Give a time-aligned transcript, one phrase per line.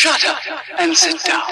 [0.00, 0.38] Shut up
[0.78, 1.42] and sit down.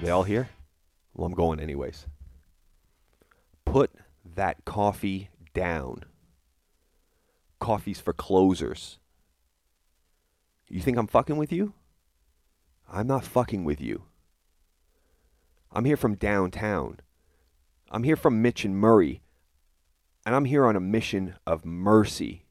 [0.00, 0.50] They all here?
[1.14, 2.06] Well, I'm going anyways.
[3.64, 3.90] Put
[4.36, 6.04] that coffee down.
[7.58, 9.00] Coffee's for closers.
[10.68, 11.72] You think I'm fucking with you?
[12.88, 14.04] I'm not fucking with you.
[15.72, 16.98] I'm here from downtown.
[17.92, 19.22] I'm here from Mitch and Murray.
[20.26, 22.46] And I'm here on a mission of mercy.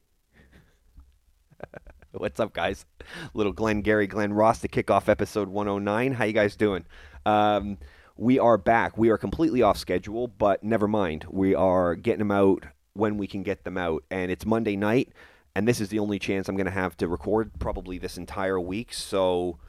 [2.12, 2.86] What's up, guys?
[3.34, 6.14] Little Glenn Gary, Glen Ross to kick off episode 109.
[6.14, 6.86] How you guys doing?
[7.26, 7.78] Um,
[8.16, 8.98] we are back.
[8.98, 11.26] We are completely off schedule, but never mind.
[11.30, 15.12] We are getting them out when we can get them out, and it's Monday night,
[15.56, 18.60] and this is the only chance I'm going to have to record probably this entire
[18.60, 18.94] week.
[18.94, 19.60] So,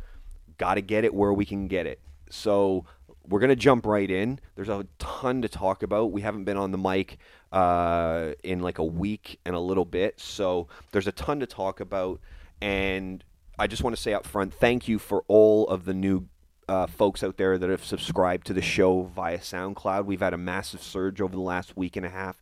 [0.56, 2.00] got to get it where we can get it.
[2.30, 2.86] So
[3.28, 4.40] we're gonna jump right in.
[4.54, 6.12] There's a ton to talk about.
[6.12, 7.18] We haven't been on the mic
[7.52, 11.80] uh, in like a week and a little bit, so there's a ton to talk
[11.80, 12.20] about.
[12.60, 13.24] And
[13.58, 16.28] I just want to say up front, thank you for all of the new
[16.68, 20.04] uh, folks out there that have subscribed to the show via SoundCloud.
[20.04, 22.40] We've had a massive surge over the last week and a half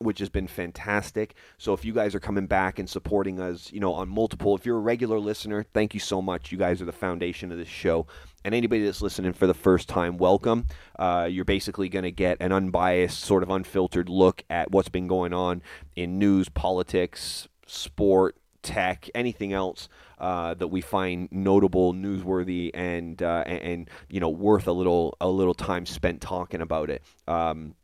[0.00, 1.34] which has been fantastic.
[1.58, 4.64] So if you guys are coming back and supporting us, you know, on multiple, if
[4.64, 6.50] you're a regular listener, thank you so much.
[6.50, 8.06] You guys are the foundation of this show.
[8.42, 10.66] And anybody that's listening for the first time, welcome.
[10.98, 15.06] Uh, you're basically going to get an unbiased, sort of unfiltered look at what's been
[15.06, 15.60] going on
[15.96, 23.44] in news, politics, sport, tech, anything else uh, that we find notable, newsworthy, and, uh,
[23.46, 27.02] and and you know worth a little a little time spent talking about it.
[27.26, 27.74] Um,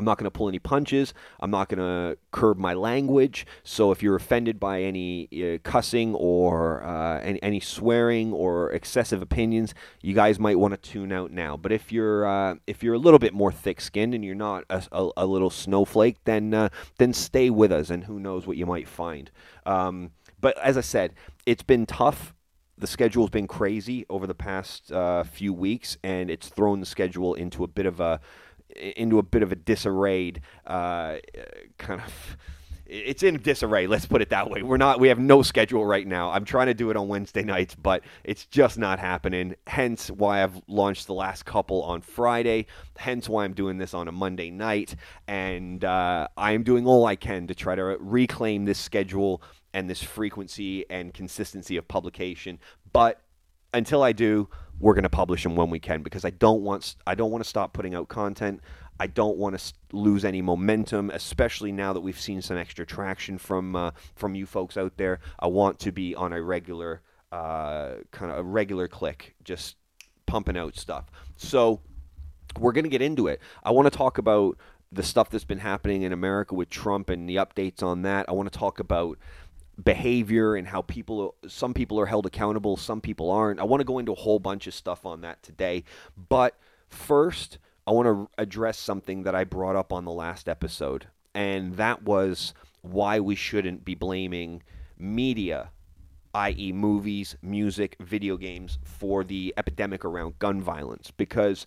[0.00, 1.12] I'm not going to pull any punches.
[1.40, 3.46] I'm not going to curb my language.
[3.64, 9.20] So if you're offended by any uh, cussing or uh, any, any swearing or excessive
[9.20, 11.58] opinions, you guys might want to tune out now.
[11.58, 14.82] But if you're uh, if you're a little bit more thick-skinned and you're not a,
[14.90, 18.64] a, a little snowflake, then uh, then stay with us, and who knows what you
[18.64, 19.30] might find.
[19.66, 21.12] Um, but as I said,
[21.44, 22.34] it's been tough
[22.80, 27.34] the schedule's been crazy over the past uh, few weeks, and it's thrown the schedule
[27.34, 28.20] into a bit of a
[28.76, 31.16] into a bit of a disarrayed uh,
[31.78, 32.36] kind of.
[32.92, 33.86] It's in disarray.
[33.86, 34.64] Let's put it that way.
[34.64, 34.98] We're not.
[34.98, 36.30] We have no schedule right now.
[36.30, 39.54] I'm trying to do it on Wednesday nights, but it's just not happening.
[39.68, 42.66] Hence why I've launched the last couple on Friday.
[42.96, 44.96] Hence why I'm doing this on a Monday night,
[45.28, 49.40] and uh, I'm doing all I can to try to reclaim this schedule
[49.72, 52.58] and this frequency and consistency of publication.
[52.92, 53.22] But
[53.72, 54.48] until I do,
[54.80, 57.44] we're going to publish them when we can because I don't want I don't want
[57.44, 58.60] to stop putting out content.
[58.98, 63.38] I don't want to lose any momentum, especially now that we've seen some extra traction
[63.38, 65.20] from uh, from you folks out there.
[65.38, 69.76] I want to be on a regular uh, kind of a regular click, just
[70.26, 71.10] pumping out stuff.
[71.36, 71.80] So
[72.58, 73.40] we're going to get into it.
[73.62, 74.58] I want to talk about
[74.92, 78.28] the stuff that's been happening in America with Trump and the updates on that.
[78.28, 79.18] I want to talk about
[79.82, 83.60] behavior and how people some people are held accountable some people aren't.
[83.60, 85.84] I want to go into a whole bunch of stuff on that today
[86.28, 86.58] but
[86.88, 91.76] first i want to address something that i brought up on the last episode and
[91.76, 94.62] that was why we shouldn't be blaming
[94.98, 95.70] media
[96.34, 101.66] i.e movies music video games for the epidemic around gun violence because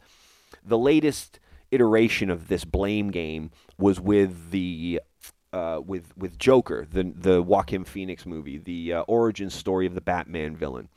[0.64, 1.40] the latest
[1.72, 5.02] iteration of this blame game was with the
[5.54, 10.02] uh, with with Joker, the the Joaquin Phoenix movie, the uh, origin story of the
[10.02, 10.90] Batman villain.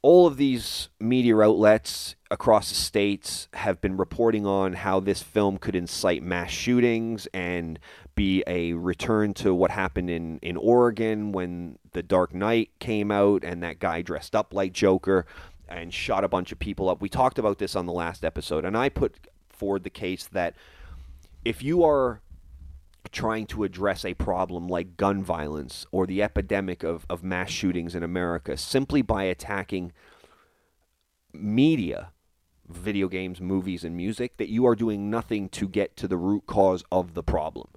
[0.00, 5.58] All of these media outlets across the states have been reporting on how this film
[5.58, 7.80] could incite mass shootings and
[8.14, 13.42] be a return to what happened in, in Oregon when The Dark Knight came out
[13.42, 15.26] and that guy dressed up like Joker
[15.68, 17.00] and shot a bunch of people up.
[17.02, 20.54] We talked about this on the last episode, and I put forward the case that
[21.44, 22.20] if you are
[23.10, 27.94] trying to address a problem like gun violence or the epidemic of, of mass shootings
[27.94, 29.92] in America simply by attacking
[31.32, 32.10] media,
[32.68, 36.46] video games, movies, and music, that you are doing nothing to get to the root
[36.46, 37.68] cause of the problem.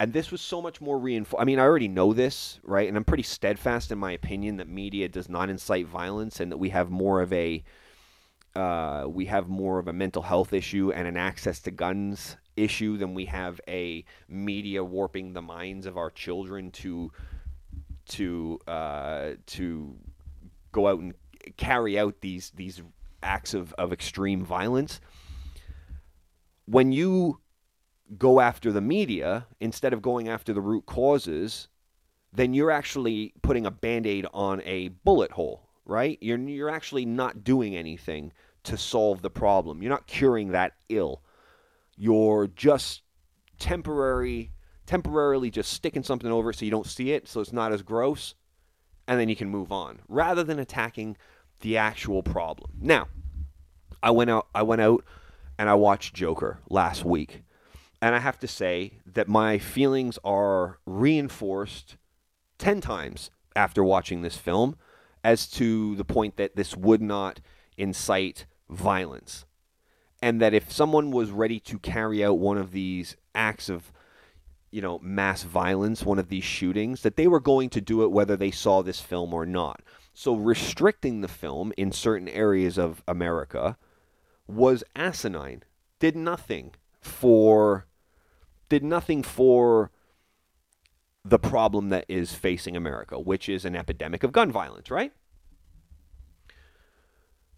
[0.00, 1.42] And this was so much more reinforced.
[1.42, 2.86] I mean, I already know this, right?
[2.86, 6.58] And I'm pretty steadfast in my opinion that media does not incite violence and that
[6.58, 7.64] we have more of a
[8.54, 12.96] uh, we have more of a mental health issue and an access to guns issue
[12.96, 17.12] than we have a media warping the minds of our children to
[18.06, 19.96] to uh, to
[20.72, 21.14] go out and
[21.56, 22.82] carry out these these
[23.22, 25.00] acts of, of extreme violence.
[26.66, 27.40] When you
[28.16, 31.68] go after the media instead of going after the root causes,
[32.32, 36.18] then you're actually putting a band aid on a bullet hole, right?
[36.20, 38.32] You're, you're actually not doing anything
[38.64, 39.82] to solve the problem.
[39.82, 41.22] You're not curing that ill.
[41.98, 43.02] You're just
[43.58, 44.52] temporary
[44.86, 47.82] temporarily just sticking something over it so you don't see it so it's not as
[47.82, 48.34] gross
[49.06, 51.16] and then you can move on rather than attacking
[51.60, 52.70] the actual problem.
[52.80, 53.08] Now,
[54.02, 55.04] I went out I went out
[55.58, 57.42] and I watched Joker last week.
[58.00, 61.96] And I have to say that my feelings are reinforced
[62.58, 64.76] 10 times after watching this film
[65.24, 67.40] as to the point that this would not
[67.76, 69.46] incite violence.
[70.20, 73.92] And that if someone was ready to carry out one of these acts of,
[74.70, 78.10] you know, mass violence, one of these shootings, that they were going to do it
[78.10, 79.80] whether they saw this film or not.
[80.12, 83.76] So restricting the film in certain areas of America
[84.48, 85.62] was asinine.
[86.00, 87.86] Did nothing for
[88.68, 89.90] did nothing for
[91.24, 95.12] the problem that is facing America, which is an epidemic of gun violence, right?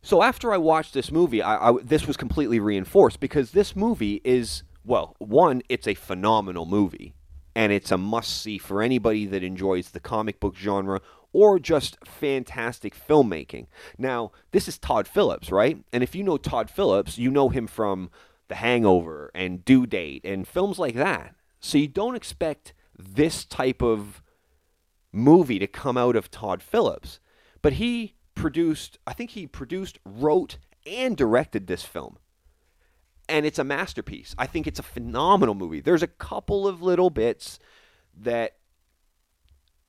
[0.03, 4.21] So after I watched this movie, I, I, this was completely reinforced because this movie
[4.25, 7.15] is well, one, it's a phenomenal movie,
[7.55, 11.01] and it's a must see for anybody that enjoys the comic book genre
[11.33, 13.67] or just fantastic filmmaking.
[13.99, 15.79] Now, this is Todd Phillips, right?
[15.93, 18.11] And if you know Todd Phillips, you know him from
[18.49, 21.35] The Hangover and Due Date and films like that.
[21.61, 24.23] So you don't expect this type of
[25.13, 27.21] movie to come out of Todd Phillips.
[27.63, 32.19] But he produced, I think he produced, wrote, and directed this film.
[33.29, 34.35] And it's a masterpiece.
[34.39, 35.81] I think it's a phenomenal movie.
[35.81, 37.59] There's a couple of little bits
[38.17, 38.57] that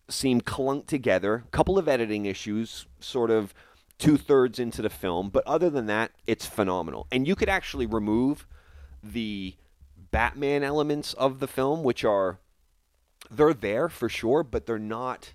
[0.09, 3.53] seem clunked together, a couple of editing issues, sort of
[3.97, 5.29] two thirds into the film.
[5.29, 7.07] But other than that, it's phenomenal.
[7.11, 8.45] And you could actually remove
[9.01, 9.55] the
[10.11, 12.39] Batman elements of the film, which are
[13.29, 15.33] they're there for sure, but they're not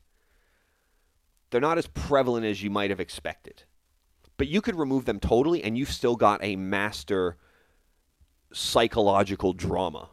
[1.50, 3.64] they're not as prevalent as you might have expected.
[4.36, 7.36] But you could remove them totally and you've still got a master
[8.52, 10.10] psychological drama.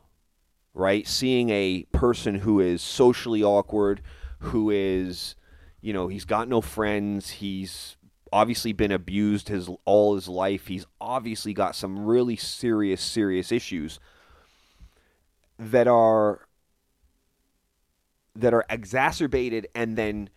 [0.73, 1.07] Right?
[1.07, 4.01] Seeing a person who is socially awkward,
[4.39, 5.35] who is,
[5.81, 7.95] you know, he's got no friends, he's
[8.31, 10.67] obviously been abused his all his life.
[10.67, 13.99] He's obviously got some really serious serious issues
[15.59, 16.47] that are
[18.35, 20.29] that are exacerbated and then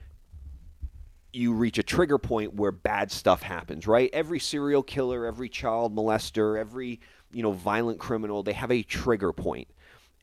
[1.37, 4.11] you reach a trigger point where bad stuff happens, right?
[4.13, 7.01] Every serial killer, every child molester, every,
[7.33, 9.69] you know, violent criminal, they have a trigger point.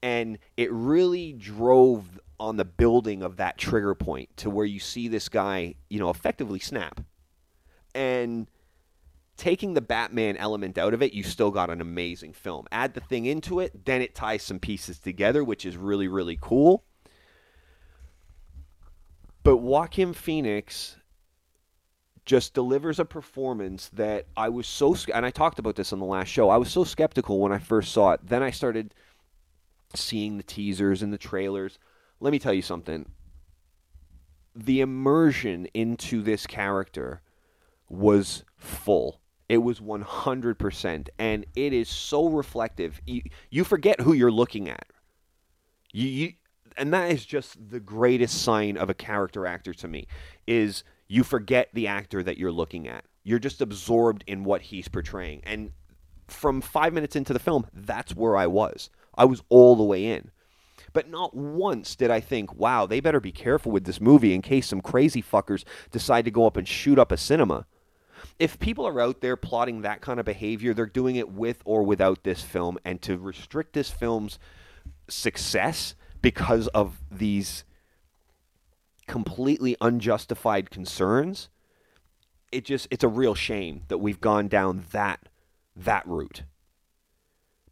[0.01, 5.07] And it really drove on the building of that trigger point to where you see
[5.07, 6.99] this guy, you know, effectively snap.
[7.95, 8.49] And
[9.37, 12.65] taking the Batman element out of it, you still got an amazing film.
[12.71, 16.37] Add the thing into it, then it ties some pieces together, which is really, really
[16.41, 16.83] cool.
[19.43, 20.97] But Joaquin Phoenix
[22.25, 26.05] just delivers a performance that I was so and I talked about this on the
[26.05, 26.49] last show.
[26.49, 28.21] I was so skeptical when I first saw it.
[28.23, 28.93] Then I started
[29.95, 31.79] seeing the teasers and the trailers.
[32.19, 33.07] Let me tell you something.
[34.55, 37.21] The immersion into this character
[37.89, 39.19] was full.
[39.49, 43.01] It was 100% and it is so reflective.
[43.05, 44.87] You, you forget who you're looking at.
[45.91, 46.33] You, you
[46.77, 50.07] and that is just the greatest sign of a character actor to me
[50.47, 53.05] is you forget the actor that you're looking at.
[53.23, 55.41] You're just absorbed in what he's portraying.
[55.43, 55.71] And
[56.27, 58.89] from 5 minutes into the film, that's where I was.
[59.15, 60.31] I was all the way in.
[60.91, 64.41] But not once did I think, wow, they better be careful with this movie in
[64.41, 67.67] case some crazy fuckers decide to go up and shoot up a cinema.
[68.39, 71.83] If people are out there plotting that kind of behavior, they're doing it with or
[71.83, 72.79] without this film.
[72.83, 74.39] And to restrict this film's
[75.07, 77.65] success because of these
[79.07, 81.49] completely unjustified concerns
[82.53, 85.27] it just it's a real shame that we've gone down that
[85.75, 86.43] that route.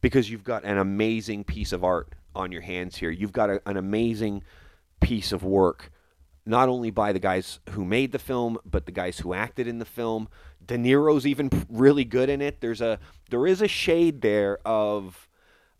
[0.02, 3.12] Because you've got an amazing piece of art on your hands here.
[3.12, 4.44] You've got a, an amazing
[5.00, 5.92] piece of work
[6.44, 9.78] not only by the guys who made the film but the guys who acted in
[9.78, 10.28] the film.
[10.66, 12.62] De Niro's even really good in it.
[12.62, 15.30] There's a there is a shade there of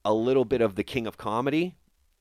[0.06, 1.76] a little bit of the king of comedy.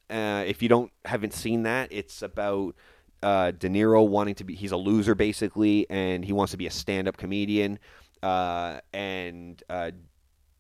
[0.09, 2.75] Uh, if you don't haven't seen that, it's about
[3.23, 4.55] uh, De Niro wanting to be.
[4.55, 7.79] He's a loser basically, and he wants to be a stand-up comedian.
[8.23, 9.91] Uh, and uh,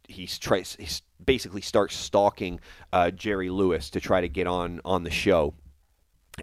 [0.09, 1.03] he tries.
[1.25, 2.61] Basically starts stalking
[2.93, 5.55] uh, Jerry Lewis to try to get on on the show.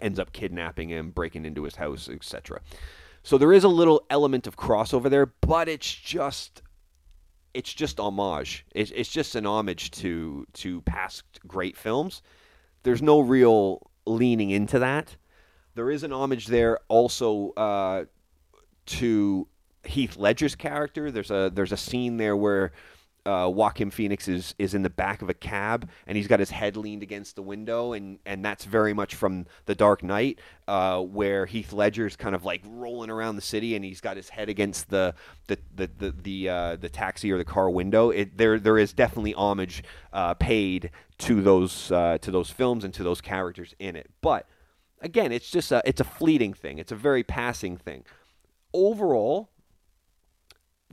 [0.00, 2.60] Ends up kidnapping him, breaking into his house, etc.
[3.22, 6.62] So there is a little element of crossover there, but it's just
[7.54, 8.64] it's just homage.
[8.74, 12.22] It's, it's just an homage to to past great films
[12.82, 15.16] there's no real leaning into that.
[15.78, 18.06] There is an homage there also uh,
[18.86, 19.46] to
[19.84, 21.12] Heath Ledger's character.
[21.12, 22.72] There's a there's a scene there where
[23.24, 26.50] uh, Joaquin Phoenix is is in the back of a cab and he's got his
[26.50, 31.00] head leaned against the window and and that's very much from The Dark Knight, uh,
[31.00, 34.48] where Heath Ledger's kind of like rolling around the city and he's got his head
[34.48, 35.14] against the
[35.46, 38.10] the the the the, uh, the taxi or the car window.
[38.10, 42.92] It, there there is definitely homage uh, paid to those uh, to those films and
[42.94, 44.48] to those characters in it, but
[45.00, 46.78] again, it's just a it's a fleeting thing.
[46.78, 48.04] It's a very passing thing.
[48.72, 49.50] Overall,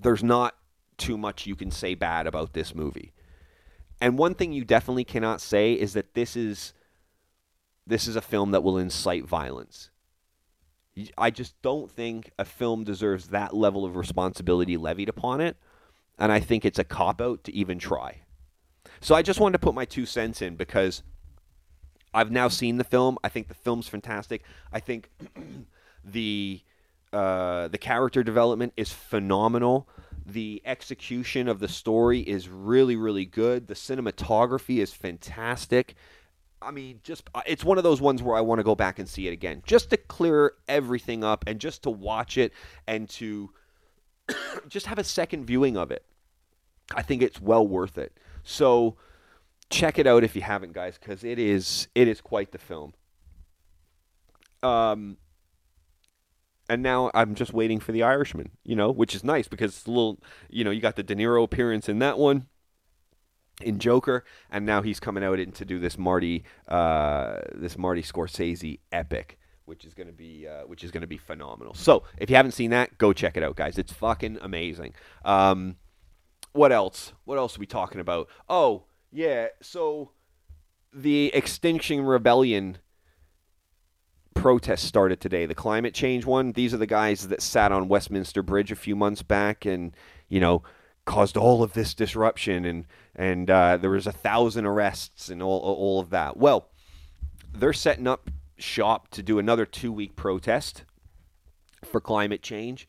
[0.02, 0.56] there's not
[0.98, 3.14] too much you can say bad about this movie.
[4.02, 6.74] And one thing you definitely cannot say is that this is
[7.88, 9.90] this is a film that will incite violence.
[11.18, 15.58] I just don't think a film deserves that level of responsibility levied upon it,
[16.18, 18.22] and I think it's a cop out to even try.
[19.02, 21.04] So I just wanted to put my two cents in because
[22.16, 23.18] I've now seen the film.
[23.24, 24.44] I think the film's fantastic.
[24.72, 25.10] I think
[26.04, 26.62] the
[27.12, 29.88] uh, the character development is phenomenal.
[30.26, 33.68] The execution of the story is really, really good.
[33.68, 35.96] The cinematography is fantastic.
[36.62, 38.98] I mean, just uh, it's one of those ones where I want to go back
[38.98, 42.54] and see it again, just to clear everything up and just to watch it
[42.88, 43.52] and to
[44.70, 46.06] just have a second viewing of it.
[46.96, 48.18] I think it's well worth it.
[48.44, 48.96] So
[49.70, 52.94] check it out if you haven't, guys, because it is it is quite the film.
[54.64, 55.18] Um,
[56.70, 59.86] and now I'm just waiting for the Irishman, you know, which is nice because it's
[59.86, 60.20] a little,
[60.50, 62.48] you know, you got the De Niro appearance in that one,
[63.62, 68.02] in Joker, and now he's coming out in to do this Marty, uh, this Marty
[68.02, 71.76] Scorsese epic, which is gonna be, uh, which is gonna be phenomenal.
[71.76, 73.78] So if you haven't seen that, go check it out, guys.
[73.78, 74.96] It's fucking amazing.
[75.24, 75.76] Um,
[76.54, 77.14] what else?
[77.26, 78.30] What else are we talking about?
[78.50, 80.12] Oh yeah, so
[80.94, 82.80] the Extinction Rebellion
[84.34, 86.52] protest started today, the climate change one.
[86.52, 89.96] These are the guys that sat on Westminster Bridge a few months back and,
[90.28, 90.64] you know,
[91.06, 95.60] caused all of this disruption and and uh, there was a thousand arrests and all
[95.60, 96.36] all of that.
[96.36, 96.68] Well,
[97.54, 100.84] they're setting up shop to do another two week protest
[101.86, 102.88] for climate change.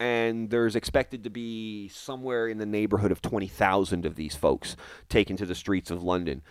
[0.00, 4.76] And there's expected to be somewhere in the neighborhood of 20,000 of these folks
[5.08, 6.42] taken to the streets of London.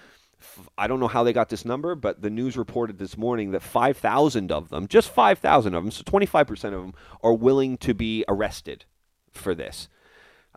[0.77, 3.61] I don't know how they got this number, but the news reported this morning that
[3.61, 8.25] 5,000 of them, just 5,000 of them, so 25% of them, are willing to be
[8.27, 8.85] arrested
[9.31, 9.87] for this.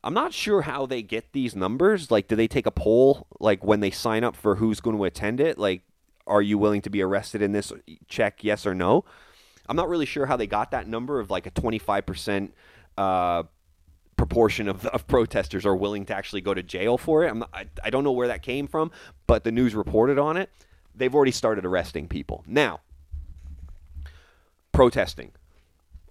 [0.02, 2.10] I'm not sure how they get these numbers.
[2.10, 5.04] Like, do they take a poll, like, when they sign up for who's going to
[5.04, 5.58] attend it?
[5.58, 5.82] Like,
[6.26, 7.72] are you willing to be arrested in this?
[8.08, 9.04] Check yes or no.
[9.68, 12.50] I'm not really sure how they got that number of like a 25%
[12.96, 13.44] uh,
[14.16, 17.34] proportion of, of protesters are willing to actually go to jail for it.
[17.52, 18.90] I, I don't know where that came from,
[19.26, 20.50] but the news reported on it.
[20.94, 22.42] They've already started arresting people.
[22.46, 22.80] Now,
[24.72, 25.32] protesting.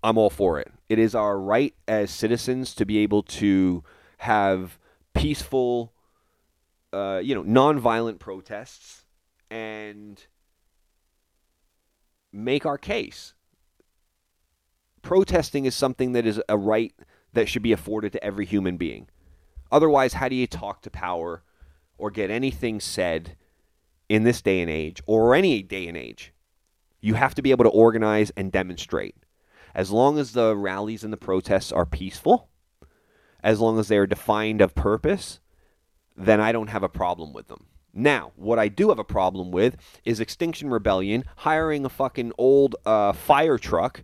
[0.04, 0.72] I'm all for it.
[0.88, 3.84] It is our right as citizens to be able to
[4.20, 4.78] have
[5.16, 5.94] peaceful,
[6.94, 9.06] uh, you know, nonviolent protests
[9.50, 10.24] and
[12.32, 13.34] make our case.
[15.06, 16.92] Protesting is something that is a right
[17.34, 19.08] that should be afforded to every human being.
[19.72, 21.44] Otherwise, how do you talk to power
[22.00, 23.38] or get anything said
[24.10, 26.34] in this day and age or any day and age?
[27.02, 29.16] You have to be able to organize and demonstrate.
[29.76, 32.50] As long as the rallies and the protests are peaceful,
[33.44, 35.40] as long as they are defined of purpose,
[36.18, 37.68] then I don't have a problem with them.
[37.94, 42.76] Now, what I do have a problem with is Extinction Rebellion hiring a fucking old
[42.88, 44.02] uh, fire truck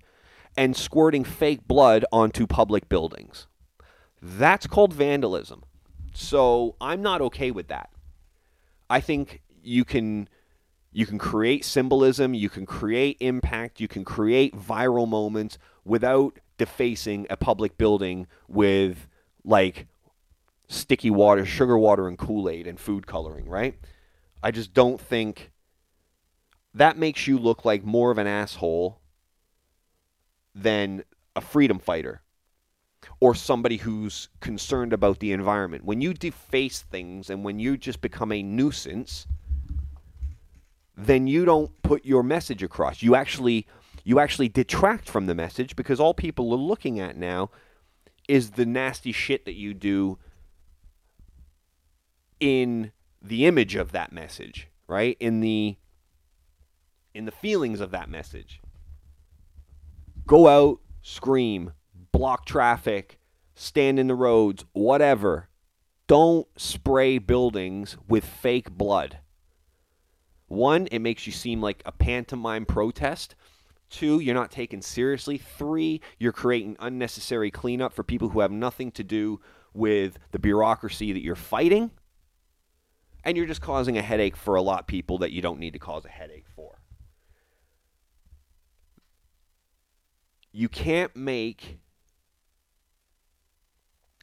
[0.58, 3.48] and squirting fake blood onto public buildings.
[4.22, 5.64] That's called vandalism.
[6.14, 7.90] So I'm not okay with that.
[8.90, 10.28] I think you can
[10.92, 17.26] you can create symbolism, you can create impact, you can create viral moments without defacing
[17.30, 19.08] a public building with
[19.46, 19.88] like
[20.68, 23.80] sticky water, sugar water and Kool-Aid and food coloring, right?
[24.44, 25.52] I just don't think
[26.74, 29.01] that makes you look like more of an asshole
[30.54, 31.04] than
[31.36, 32.22] a freedom fighter
[33.20, 35.84] or somebody who's concerned about the environment.
[35.86, 39.28] When you deface things and when you just become a nuisance,
[40.96, 43.02] then you don't put your message across.
[43.02, 43.66] You actually
[44.04, 47.52] you actually detract from the message because all people are looking at now
[48.28, 50.18] is the nasty shit that you do
[52.40, 52.92] in
[53.22, 55.18] the image of that message, right?
[55.20, 55.78] In the
[57.14, 58.61] in the feelings of that message.
[60.26, 61.74] Go out, scream,
[62.12, 63.20] block traffic,
[63.56, 65.50] stand in the roads, whatever.
[66.08, 69.20] Don't spray buildings with fake blood.
[70.48, 73.36] One, it makes you seem like a pantomime protest.
[73.90, 75.38] Two, you're not taken seriously.
[75.38, 79.40] Three, you're creating unnecessary cleanup for people who have nothing to do
[79.74, 81.92] with the bureaucracy that you're fighting.
[83.24, 85.74] And you're just causing a headache for a lot of people that you don't need
[85.74, 86.80] to cause a headache for.
[90.52, 91.80] You can't make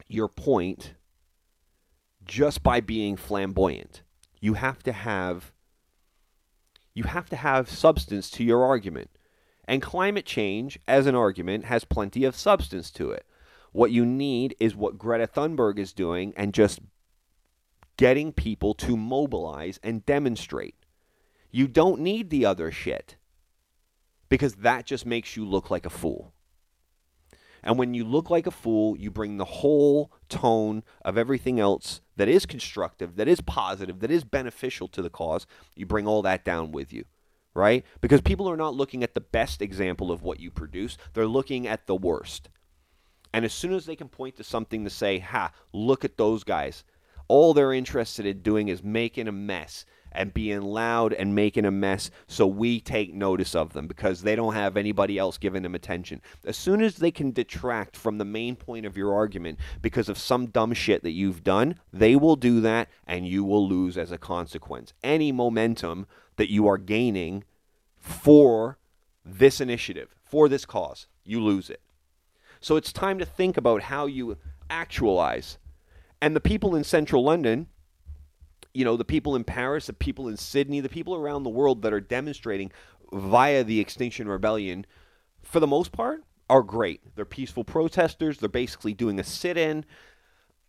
[0.07, 0.95] your point
[2.25, 4.03] just by being flamboyant.
[4.41, 5.53] You have to have
[6.95, 9.11] you have to have substance to your argument.
[9.67, 13.25] And climate change as an argument has plenty of substance to it.
[13.71, 16.81] What you need is what Greta Thunberg is doing and just
[17.97, 20.75] getting people to mobilize and demonstrate.
[21.51, 23.17] You don't need the other shit
[24.29, 26.33] because that just makes you look like a fool.
[27.63, 32.01] And when you look like a fool, you bring the whole tone of everything else
[32.17, 36.23] that is constructive, that is positive, that is beneficial to the cause, you bring all
[36.23, 37.05] that down with you,
[37.55, 37.85] right?
[38.01, 41.67] Because people are not looking at the best example of what you produce, they're looking
[41.67, 42.49] at the worst.
[43.33, 46.45] And as soon as they can point to something to say, ha, look at those
[46.45, 46.85] guys,
[47.29, 51.71] all they're interested in doing is making a mess and being loud and making a
[51.71, 55.75] mess so we take notice of them because they don't have anybody else giving them
[55.75, 56.21] attention.
[56.45, 60.19] As soon as they can detract from the main point of your argument because of
[60.19, 64.13] some dumb shit that you've done, they will do that and you will lose as
[64.13, 64.93] a consequence.
[65.03, 67.45] Any momentum that you are gaining
[67.97, 68.79] for
[69.25, 71.83] this initiative, for this cause, you lose it.
[72.61, 74.37] So it's time to think about how you
[74.71, 75.59] actualize.
[76.21, 77.69] And the people in central London,
[78.75, 81.83] you know, the people in Paris, the people in Sydney, the people around the world
[81.83, 82.71] that are demonstrating
[83.13, 84.87] via the Extinction Rebellion,
[85.43, 87.01] for the most part, are great.
[87.15, 88.39] They're peaceful protesters.
[88.39, 89.85] They're basically doing a sit in.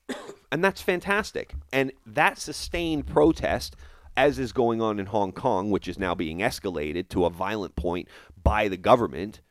[0.51, 1.53] and that's fantastic.
[1.72, 3.75] And that sustained protest,
[4.18, 7.75] as is going on in Hong Kong, which is now being escalated to a violent
[7.75, 8.08] point
[8.41, 9.41] by the government,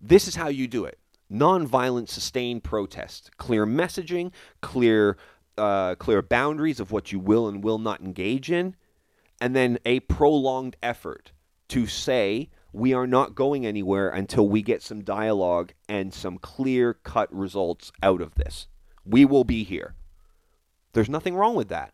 [0.00, 0.98] this is how you do it
[1.30, 3.30] nonviolent, sustained protest.
[3.36, 5.16] Clear messaging, clear,
[5.58, 8.76] uh, clear boundaries of what you will and will not engage in,
[9.40, 11.32] and then a prolonged effort
[11.68, 16.94] to say we are not going anywhere until we get some dialogue and some clear
[16.94, 18.68] cut results out of this.
[19.04, 19.94] We will be here.
[20.92, 21.92] There's nothing wrong with that.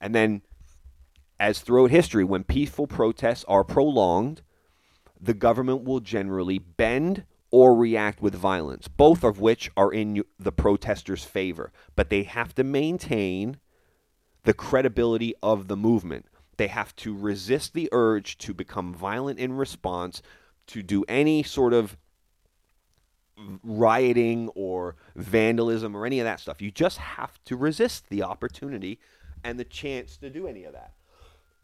[0.00, 0.42] And then,
[1.38, 4.42] as throughout history, when peaceful protests are prolonged,
[5.20, 7.24] the government will generally bend
[7.56, 11.72] or react with violence, both of which are in the protesters' favor.
[11.94, 13.56] But they have to maintain
[14.42, 16.26] the credibility of the movement.
[16.58, 20.20] They have to resist the urge to become violent in response,
[20.66, 21.96] to do any sort of
[23.62, 26.60] rioting or vandalism or any of that stuff.
[26.60, 29.00] You just have to resist the opportunity
[29.42, 30.92] and the chance to do any of that.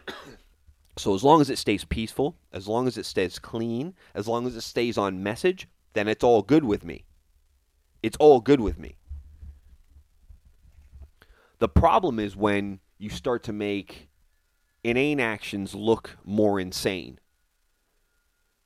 [0.99, 4.45] So as long as it stays peaceful, as long as it stays clean, as long
[4.45, 7.05] as it stays on message, then it's all good with me.
[8.03, 8.97] It's all good with me.
[11.59, 14.09] The problem is when you start to make
[14.83, 17.19] inane actions look more insane.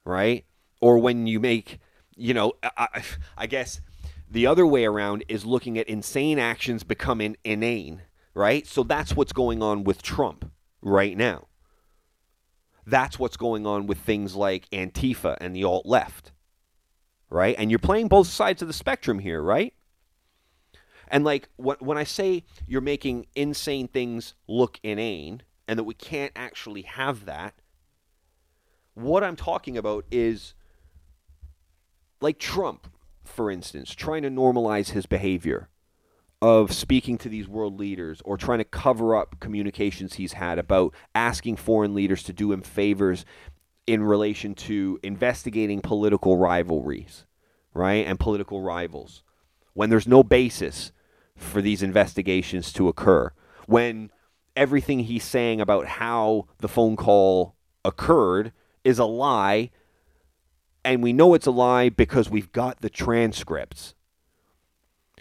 [0.04, 0.46] Right?
[0.82, 1.78] Or when you make,
[2.16, 3.04] you know, I,
[3.38, 3.80] I guess
[4.28, 8.02] the other way around is looking at insane actions becoming inane,
[8.34, 8.66] right?
[8.66, 11.48] So that's what's going on with Trump right now
[12.86, 16.32] that's what's going on with things like Antifa and the alt left,
[17.30, 17.56] right?
[17.58, 19.74] And you're playing both sides of the spectrum here, right?
[21.08, 26.32] And like when I say you're making insane things look inane and that we can't
[26.36, 27.54] actually have that,
[28.96, 30.54] what I'm talking about is
[32.20, 32.88] like Trump,
[33.24, 35.70] for instance, trying to normalize his behavior
[36.44, 40.94] of speaking to these world leaders or trying to cover up communications he's had about
[41.16, 43.24] asking foreign leaders to do him favors
[43.88, 47.26] in relation to investigating political rivalries,
[47.74, 48.06] right?
[48.06, 49.24] And political rivals.
[49.74, 50.92] When there's no basis
[51.38, 53.32] for these investigations to occur.
[53.66, 54.12] When
[54.54, 58.52] everything he's saying about how the phone call occurred
[58.84, 59.70] is a lie,
[60.84, 63.96] and we know it's a lie because we've got the transcripts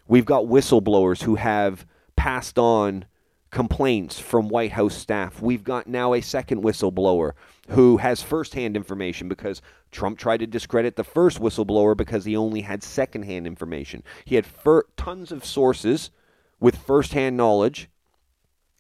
[0.07, 1.87] We've got whistleblowers who have
[2.17, 3.07] passed on
[3.51, 5.41] complaints from White House staff.
[5.41, 7.33] We've got now a second whistleblower
[7.69, 9.61] who has firsthand information because
[9.91, 14.03] Trump tried to discredit the first whistleblower because he only had secondhand information.
[14.25, 16.11] He had fir- tons of sources
[16.59, 17.91] with firsthand knowledge,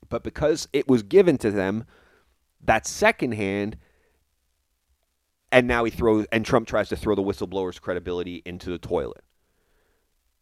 [0.08, 1.84] but because it was given to them,
[2.64, 3.76] that secondhand,
[5.50, 9.22] and now he throws, and Trump tries to throw the whistleblower's credibility into the toilet.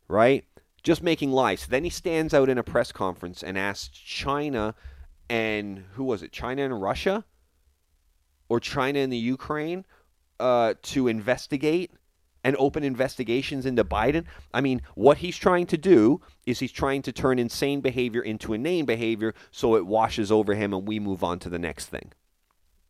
[0.07, 0.45] Right?
[0.83, 1.67] Just making lies.
[1.67, 4.75] Then he stands out in a press conference and asks China
[5.29, 6.33] and who was it?
[6.33, 7.25] China and Russia?
[8.49, 9.85] Or China and the Ukraine?
[10.41, 11.93] uh, to investigate
[12.43, 14.25] and open investigations into Biden.
[14.55, 18.55] I mean, what he's trying to do is he's trying to turn insane behavior into
[18.55, 22.13] inane behavior so it washes over him and we move on to the next thing.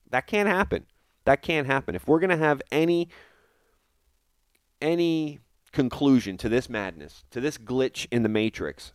[0.09, 0.87] That can't happen.
[1.25, 1.97] That can't happen.
[1.97, 3.09] If we're going to have any
[4.81, 5.41] any
[5.73, 8.93] conclusion to this madness, to this glitch in the matrix,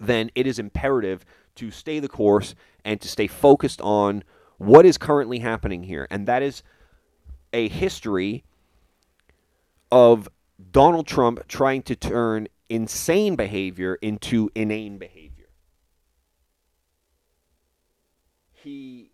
[0.00, 4.22] then it is imperative to stay the course and to stay focused on
[4.58, 6.06] what is currently happening here.
[6.10, 6.62] And that is
[7.52, 8.44] a history
[9.90, 10.28] of
[10.70, 15.48] Donald Trump trying to turn insane behavior into inane behavior.
[18.52, 19.12] He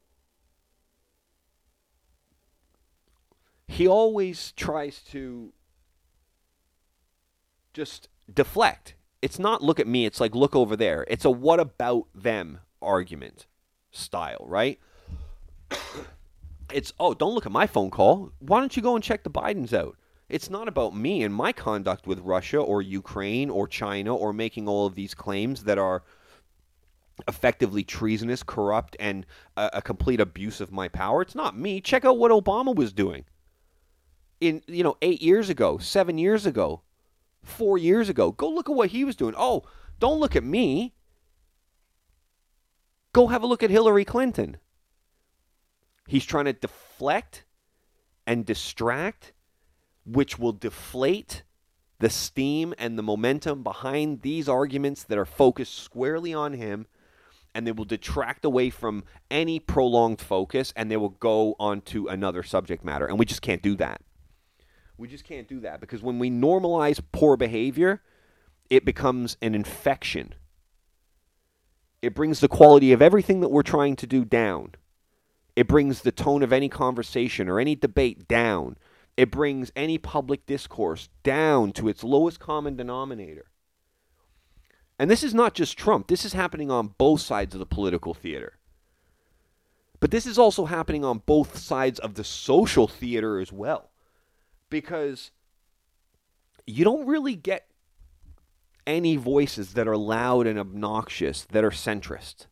[3.66, 5.52] he always tries to
[7.72, 8.94] just deflect.
[9.20, 11.04] It's not look at me, it's like look over there.
[11.08, 13.46] It's a what about them argument
[13.90, 14.78] style, right?
[16.72, 18.32] it's oh, don't look at my phone call.
[18.40, 19.96] Why don't you go and check the Bidens out?
[20.28, 24.66] It's not about me and my conduct with Russia or Ukraine or China or making
[24.66, 26.02] all of these claims that are
[27.28, 31.20] effectively treasonous, corrupt, and a, a, complete abuse of my power.
[31.20, 31.82] It's not me.
[31.82, 33.26] Check out what Obama was doing.
[34.40, 36.80] In you know, eight years ago, seven years ago,
[37.42, 38.32] four years ago.
[38.32, 39.34] Go look at what he was doing.
[39.36, 39.62] Oh,
[39.98, 40.94] don't look at me.
[43.12, 44.56] Go have a look at Hillary Clinton.
[46.08, 47.44] He's trying to deflect
[48.26, 49.32] and distract
[50.04, 51.42] which will deflate
[51.98, 56.86] the steam and the momentum behind these arguments that are focused squarely on him
[57.54, 62.08] and they will detract away from any prolonged focus and they will go on to
[62.08, 64.00] another subject matter and we just can't do that
[65.02, 68.02] we just can't do that because when we normalize poor behavior
[68.70, 70.34] it becomes an infection
[72.00, 74.74] it brings the quality of everything that we're trying to do down
[75.54, 78.76] it brings the tone of any conversation or any debate down
[79.16, 83.46] it brings any public discourse down to its lowest common denominator.
[84.98, 88.14] And this is not just Trump, this is happening on both sides of the political
[88.14, 88.58] theater.
[90.00, 93.91] But this is also happening on both sides of the social theater as well.
[94.72, 95.30] Because
[96.66, 97.68] you don't really get
[98.86, 102.46] any voices that are loud and obnoxious that are centrist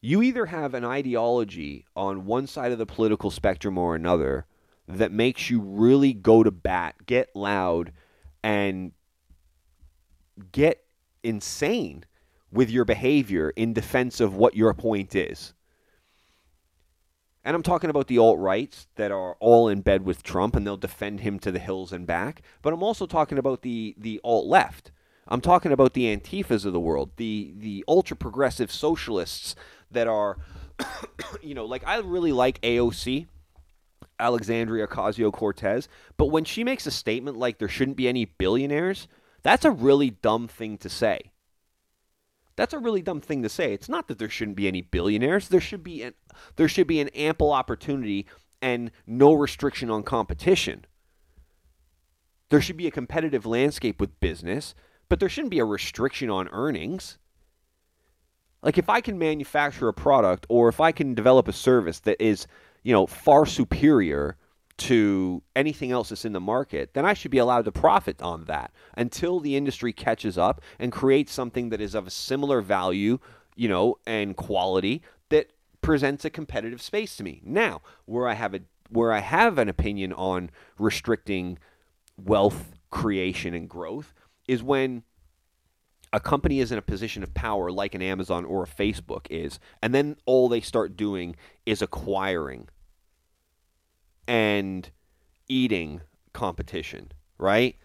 [0.00, 4.46] you either have an ideology on one side of the political spectrum or another
[4.86, 7.92] that makes you really go to bat, get loud,
[8.42, 8.92] and
[10.52, 10.84] get
[11.22, 12.04] insane
[12.50, 15.52] with your behavior in defense of what your point is.
[17.48, 20.66] And I'm talking about the alt rights that are all in bed with Trump and
[20.66, 22.42] they'll defend him to the hills and back.
[22.60, 24.92] But I'm also talking about the, the alt left.
[25.26, 29.54] I'm talking about the Antifas of the world, the, the ultra progressive socialists
[29.90, 30.36] that are,
[31.42, 33.28] you know, like I really like AOC.
[34.20, 35.88] Alexandria Ocasio Cortez.
[36.18, 39.08] But when she makes a statement like there shouldn't be any billionaires,
[39.42, 41.30] that's a really dumb thing to say.
[42.58, 43.72] That's a really dumb thing to say.
[43.72, 45.46] It's not that there shouldn't be any billionaires.
[45.46, 46.14] There should be an
[46.56, 48.26] there should be an ample opportunity
[48.60, 50.84] and no restriction on competition.
[52.48, 54.74] There should be a competitive landscape with business,
[55.08, 57.18] but there shouldn't be a restriction on earnings.
[58.60, 62.20] Like if I can manufacture a product or if I can develop a service that
[62.20, 62.48] is,
[62.82, 64.36] you know, far superior
[64.78, 68.44] to anything else that's in the market, then I should be allowed to profit on
[68.44, 73.18] that until the industry catches up and creates something that is of a similar value,
[73.56, 77.42] you know, and quality that presents a competitive space to me.
[77.44, 78.60] Now, where I have a
[78.90, 81.58] where I have an opinion on restricting
[82.16, 84.14] wealth creation and growth
[84.46, 85.02] is when
[86.10, 89.60] a company is in a position of power like an Amazon or a Facebook is,
[89.82, 91.36] and then all they start doing
[91.66, 92.68] is acquiring
[94.28, 94.88] and
[95.48, 97.76] eating competition, right?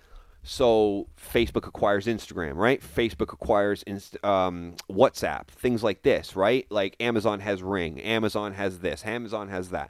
[0.44, 2.82] So Facebook acquires Instagram, right?
[2.82, 6.68] Facebook acquires Inst- um, WhatsApp, things like this, right?
[6.70, 9.90] Like Amazon has Ring, Amazon has this, Amazon has that.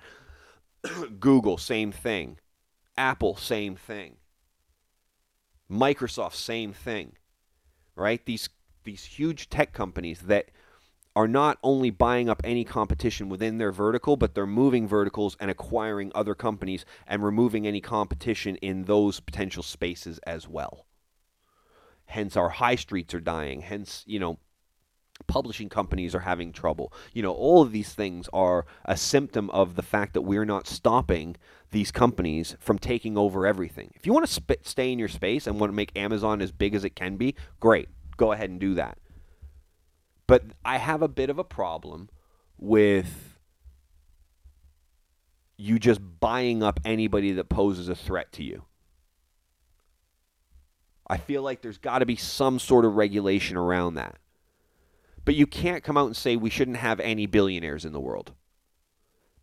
[1.20, 2.38] Google, same thing.
[2.96, 4.18] Apple, same thing.
[5.70, 7.18] Microsoft, same thing
[7.96, 8.26] right?
[8.26, 8.50] These
[8.84, 10.50] these huge tech companies that
[11.16, 15.52] are not only buying up any competition within their vertical, but they're moving verticals and
[15.52, 20.88] acquiring other companies and removing any competition in those potential spaces as well.
[22.06, 23.62] Hence, our high streets are dying.
[23.62, 24.40] Hence, you know,
[25.28, 26.92] publishing companies are having trouble.
[27.14, 30.68] You know, all of these things are a symptom of the fact that we're not
[30.68, 31.36] stopping
[31.72, 33.92] these companies from taking over everything.
[33.96, 36.52] If you want to sp- stay in your space and want to make Amazon as
[36.52, 37.90] big as it can be, great.
[38.18, 38.98] Go ahead and do that.
[40.34, 42.10] But I have a bit of a problem
[42.58, 43.38] with
[45.58, 48.64] you just buying up anybody that poses a threat to you.
[51.06, 54.16] I feel like there's got to be some sort of regulation around that.
[55.24, 58.32] But you can't come out and say we shouldn't have any billionaires in the world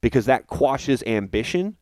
[0.01, 1.77] because that quashes ambition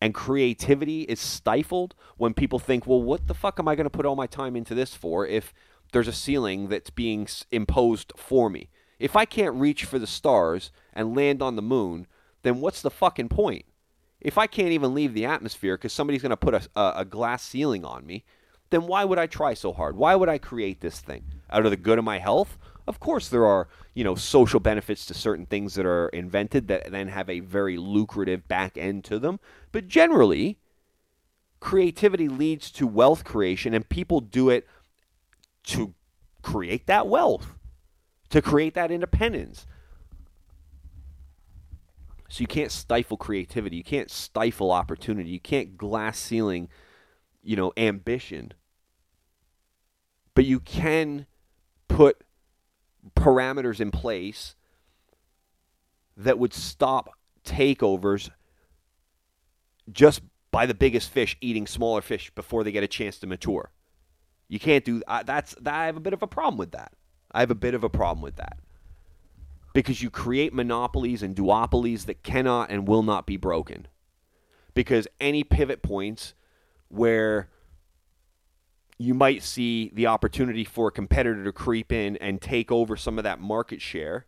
[0.00, 3.90] and creativity is stifled when people think, well, what the fuck am I going to
[3.90, 5.52] put all my time into this for if
[5.92, 8.68] there's a ceiling that's being imposed for me?
[8.98, 12.06] If I can't reach for the stars and land on the moon,
[12.42, 13.64] then what's the fucking point?
[14.20, 17.42] If I can't even leave the atmosphere because somebody's going to put a, a, glass
[17.42, 18.24] ceiling on me,
[18.70, 19.96] then why would I try so hard?
[19.96, 21.24] Why would I create this thing?
[21.50, 22.56] Out of the good of my health?
[22.86, 26.90] Of course, there are you know social benefits to certain things that are invented that
[26.90, 29.40] then have a very lucrative back end to them.
[29.72, 30.58] But generally,
[31.60, 34.66] creativity leads to wealth creation, and people do it
[35.64, 35.94] to
[36.42, 37.54] create that wealth,
[38.30, 39.66] to create that independence.
[42.28, 43.76] So you can't stifle creativity.
[43.76, 45.30] You can't stifle opportunity.
[45.30, 46.68] You can't glass ceiling,
[47.42, 48.52] you know, ambition.
[50.34, 51.26] But you can
[51.86, 52.24] put
[53.14, 54.56] parameters in place
[56.16, 57.10] that would stop
[57.44, 58.30] takeovers
[59.92, 63.70] just by the biggest fish eating smaller fish before they get a chance to mature.
[64.48, 66.92] You can't do uh, that's that, I have a bit of a problem with that.
[67.32, 68.58] I have a bit of a problem with that.
[69.72, 73.88] Because you create monopolies and duopolies that cannot and will not be broken.
[74.72, 76.34] Because any pivot points
[76.88, 77.48] where
[78.98, 83.18] you might see the opportunity for a competitor to creep in and take over some
[83.18, 84.26] of that market share.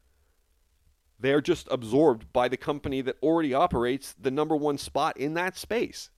[1.18, 5.57] They're just absorbed by the company that already operates the number one spot in that
[5.57, 6.11] space.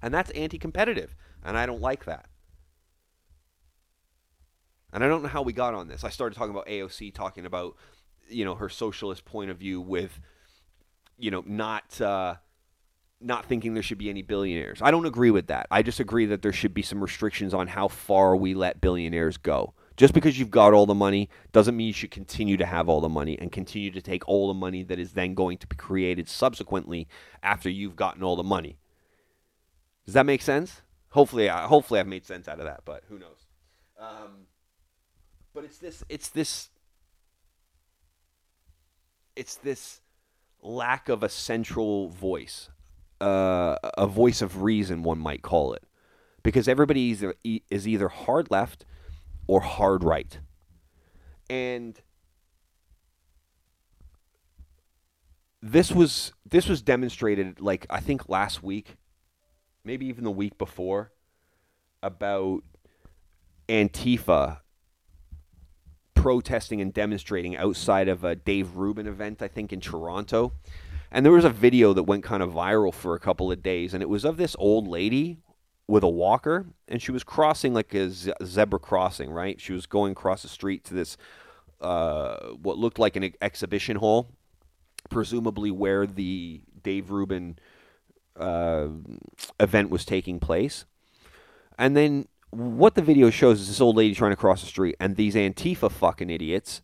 [0.00, 1.14] And that's anti competitive.
[1.42, 2.26] And I don't like that.
[4.92, 6.04] And I don't know how we got on this.
[6.04, 7.76] I started talking about AOC, talking about,
[8.28, 10.20] you know, her socialist point of view with,
[11.18, 12.00] you know, not.
[12.00, 12.36] Uh,
[13.24, 14.82] not thinking there should be any billionaires.
[14.82, 15.68] I don't agree with that.
[15.70, 19.36] I just agree that there should be some restrictions on how far we let billionaires
[19.36, 19.74] go.
[19.96, 23.00] Just because you've got all the money doesn't mean you should continue to have all
[23.00, 25.76] the money and continue to take all the money that is then going to be
[25.76, 27.06] created subsequently
[27.42, 28.78] after you've gotten all the money.
[30.04, 30.82] Does that make sense?
[31.10, 33.46] Hopefully, I, hopefully I've made sense out of that, but who knows?
[34.00, 34.46] Um,
[35.54, 36.68] but it's this, it's this,
[39.36, 40.00] it's this
[40.60, 42.70] lack of a central voice
[43.22, 45.84] uh, a voice of reason, one might call it,
[46.42, 47.24] because everybody is,
[47.70, 48.84] is either hard left
[49.46, 50.40] or hard right,
[51.48, 52.00] and
[55.62, 58.96] this was this was demonstrated like I think last week,
[59.84, 61.12] maybe even the week before,
[62.02, 62.64] about
[63.68, 64.61] Antifa
[66.22, 70.52] protesting and demonstrating outside of a Dave Rubin event, I think in Toronto.
[71.10, 73.92] And there was a video that went kind of viral for a couple of days,
[73.92, 75.38] and it was of this old lady
[75.88, 79.60] with a walker, and she was crossing like a zebra crossing, right?
[79.60, 81.16] She was going across the street to this,
[81.80, 84.28] uh, what looked like an exhibition hall,
[85.10, 87.58] presumably where the Dave Rubin
[88.36, 88.86] uh,
[89.58, 90.84] event was taking place.
[91.76, 94.96] And then what the video shows is this old lady trying to cross the street,
[95.00, 96.82] and these Antifa fucking idiots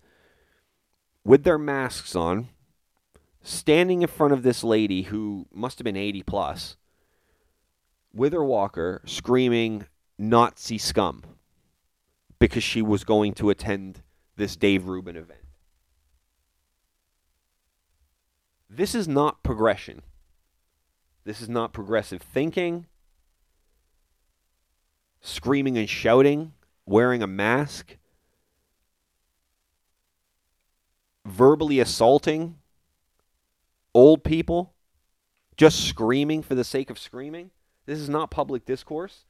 [1.24, 2.48] with their masks on
[3.42, 6.76] standing in front of this lady who must have been 80 plus
[8.14, 9.86] with her walker screaming
[10.18, 11.22] Nazi scum
[12.38, 14.02] because she was going to attend
[14.36, 15.40] this Dave Rubin event.
[18.70, 20.02] This is not progression.
[21.24, 22.86] This is not progressive thinking,
[25.20, 26.52] screaming and shouting,
[26.86, 27.96] wearing a mask,
[31.26, 32.56] verbally assaulting
[33.94, 34.72] old people
[35.56, 37.50] just screaming for the sake of screaming.
[37.86, 39.24] This is not public discourse.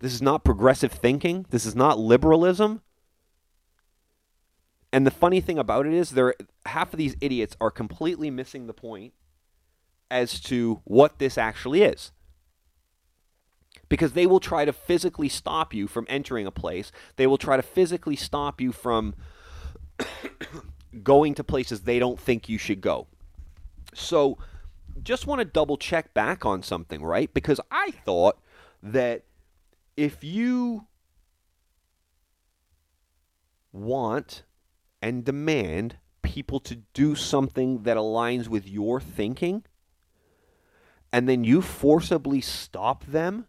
[0.00, 1.46] This is not progressive thinking.
[1.50, 2.82] This is not liberalism.
[4.92, 6.34] And the funny thing about it is there
[6.66, 9.14] half of these idiots are completely missing the point
[10.10, 12.12] as to what this actually is.
[13.92, 16.90] Because they will try to physically stop you from entering a place.
[17.16, 19.14] They will try to physically stop you from
[21.02, 23.06] going to places they don't think you should go.
[23.92, 24.38] So,
[25.02, 27.34] just want to double check back on something, right?
[27.34, 28.38] Because I thought
[28.82, 29.24] that
[29.94, 30.86] if you
[33.72, 34.44] want
[35.02, 39.64] and demand people to do something that aligns with your thinking,
[41.12, 43.48] and then you forcibly stop them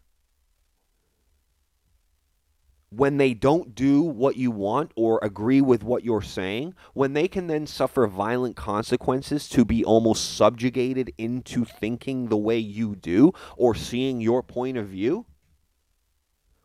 [2.96, 7.28] when they don't do what you want or agree with what you're saying, when they
[7.28, 13.32] can then suffer violent consequences to be almost subjugated into thinking the way you do
[13.58, 15.26] or seeing your point of view,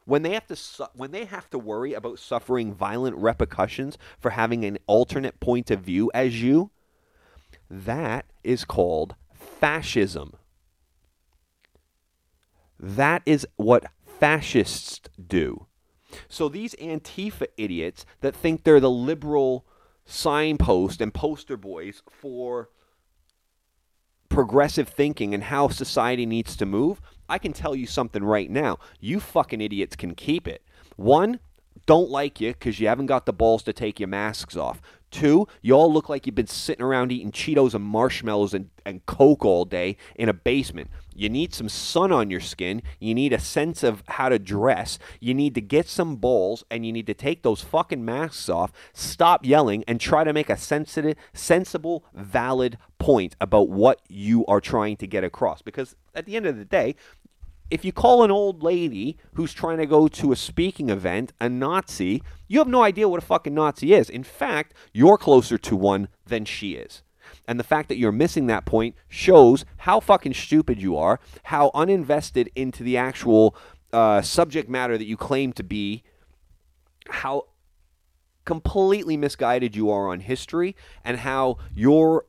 [0.05, 4.31] when they have to su- when they have to worry about suffering violent repercussions for
[4.31, 6.71] having an alternate point of view as you,
[7.71, 10.35] that is called fascism.
[12.79, 13.87] That is what
[14.19, 15.68] fascists do.
[16.29, 19.67] So these Antifa idiots that think they're the liberal
[20.05, 22.71] signpost and poster boys for
[24.29, 28.79] progressive thinking and how society needs to move, I can tell you something right now.
[29.01, 30.63] You fucking idiots can keep it.
[30.97, 31.41] One,
[31.87, 34.81] don't like you because you haven't got the balls to take your masks off.
[35.11, 39.05] Two, you all look like you've been sitting around eating Cheetos and marshmallows and, and
[39.07, 40.91] Coke all day in a basement.
[41.19, 42.81] You need some sun on your skin.
[43.01, 45.01] You need a sense of how to dress.
[45.19, 48.71] You need to get some balls and you need to take those fucking masks off,
[48.93, 54.61] stop yelling, and try to make a sensitive, sensible, valid point about what you are
[54.61, 55.61] trying to get across.
[55.61, 56.95] Because at the end of the day,
[57.69, 61.49] if you call an old lady who's trying to go to a speaking event a
[61.49, 64.09] Nazi, you have no idea what a fucking Nazi is.
[64.09, 67.03] In fact, you're closer to one than she is.
[67.49, 71.71] And the fact that you're missing that point shows how fucking stupid you are, how
[71.75, 73.57] uninvested into the actual
[73.91, 76.05] uh, subject matter that you claim to be,
[77.09, 77.47] how
[78.45, 82.27] completely misguided you are on history, and how your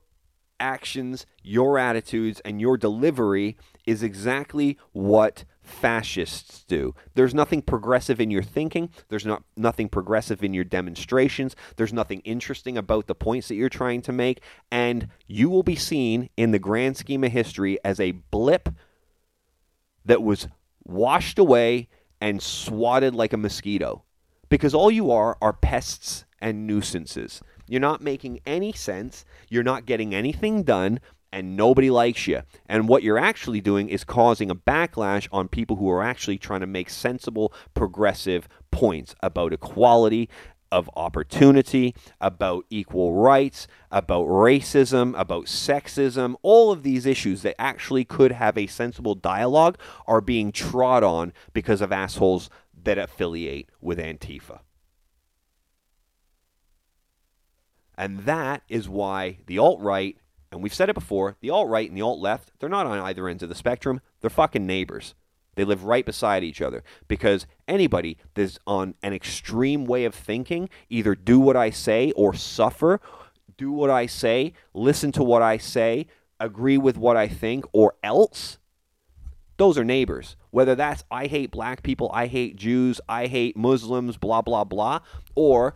[0.57, 6.93] actions, your attitudes, and your delivery is exactly what fascists do.
[7.13, 8.89] There's nothing progressive in your thinking.
[9.07, 11.55] There's not nothing progressive in your demonstrations.
[11.77, 15.75] There's nothing interesting about the points that you're trying to make, and you will be
[15.75, 18.69] seen in the grand scheme of history as a blip
[20.05, 20.47] that was
[20.83, 21.87] washed away
[22.19, 24.03] and swatted like a mosquito.
[24.49, 27.41] Because all you are are pests and nuisances.
[27.67, 29.23] You're not making any sense.
[29.47, 30.99] You're not getting anything done
[31.31, 32.41] and nobody likes you.
[32.67, 36.61] And what you're actually doing is causing a backlash on people who are actually trying
[36.61, 40.29] to make sensible, progressive points about equality,
[40.71, 46.35] of opportunity, about equal rights, about racism, about sexism.
[46.41, 51.33] All of these issues that actually could have a sensible dialogue are being trod on
[51.53, 52.49] because of assholes
[52.83, 54.59] that affiliate with Antifa.
[57.97, 60.17] And that is why the alt right
[60.51, 62.99] and we've said it before, the alt right and the alt left, they're not on
[62.99, 64.01] either ends of the spectrum.
[64.21, 65.13] They're fucking neighbors.
[65.55, 70.69] They live right beside each other because anybody that's on an extreme way of thinking,
[70.89, 73.01] either do what I say or suffer,
[73.57, 76.07] do what I say, listen to what I say,
[76.39, 78.57] agree with what I think, or else,
[79.57, 80.37] those are neighbors.
[80.51, 85.01] Whether that's I hate black people, I hate Jews, I hate Muslims, blah, blah, blah,
[85.35, 85.75] or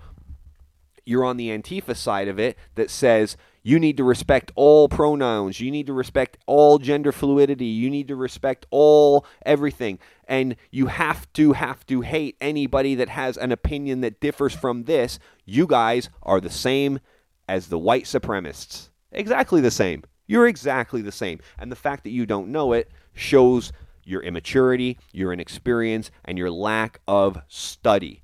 [1.06, 5.60] you're on the Antifa side of it that says, you need to respect all pronouns.
[5.60, 7.66] You need to respect all gender fluidity.
[7.66, 10.00] You need to respect all everything.
[10.28, 14.84] And you have to have to hate anybody that has an opinion that differs from
[14.84, 15.18] this.
[15.46, 17.00] You guys are the same
[17.48, 18.90] as the white supremacists.
[19.12, 20.04] Exactly the same.
[20.28, 21.40] You're exactly the same.
[21.58, 23.72] And the fact that you don't know it shows
[24.04, 28.23] your immaturity, your inexperience, and your lack of study.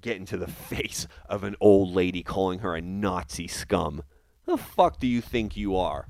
[0.00, 4.02] Get into the face of an old lady calling her a Nazi scum.
[4.46, 6.08] The fuck do you think you are?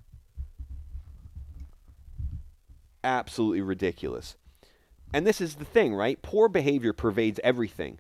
[3.03, 4.37] Absolutely ridiculous.
[5.13, 6.21] And this is the thing, right?
[6.23, 7.99] Poor behavior pervades everything.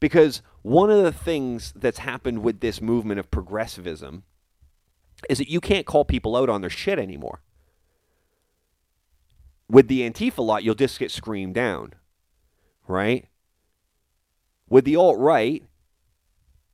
[0.00, 4.24] Because one of the things that's happened with this movement of progressivism
[5.28, 7.42] is that you can't call people out on their shit anymore.
[9.68, 11.94] With the Antifa lot, you'll just get screamed down
[12.90, 13.26] right?
[14.68, 15.64] With the alt right,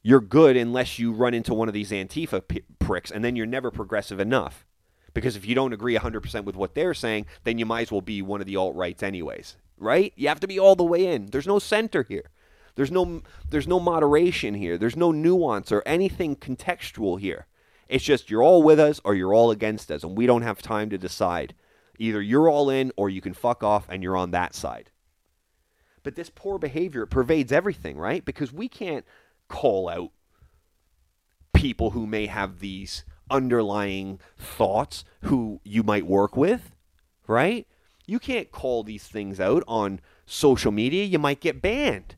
[0.02, 3.46] you're good unless you run into one of these Antifa p- pricks, and then you're
[3.46, 4.66] never progressive enough.
[5.14, 8.02] Because if you don't agree 100% with what they're saying, then you might as well
[8.02, 10.12] be one of the alt rights, anyways, right?
[10.14, 11.26] You have to be all the way in.
[11.26, 12.31] There's no center here.
[12.76, 14.76] There's no there's no moderation here.
[14.76, 17.47] There's no nuance or anything contextual here.
[17.88, 20.61] It's just you're all with us or you're all against us, and we don't have
[20.61, 21.55] time to decide.
[21.99, 24.91] Either you're all in or you can fuck off and you're on that side.
[26.07, 28.24] But this poor behavior it pervades everything, right?
[28.24, 29.04] Because we can't
[29.48, 30.12] call out
[31.52, 36.76] people who may have these underlying thoughts who you might work with,
[37.26, 37.66] right?
[38.07, 41.02] You can't call these things out on social media.
[41.02, 42.14] You might get banned.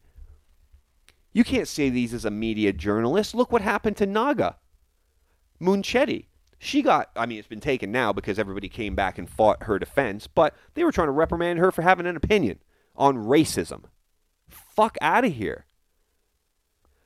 [1.33, 3.35] You can't say these as a media journalist.
[3.35, 4.57] Look what happened to Naga
[5.63, 6.27] Munchetty.
[6.59, 9.79] She got, I mean, it's been taken now because everybody came back and fought her
[9.79, 12.59] defense, but they were trying to reprimand her for having an opinion
[12.99, 13.85] on racism.
[14.49, 15.65] Fuck out of here.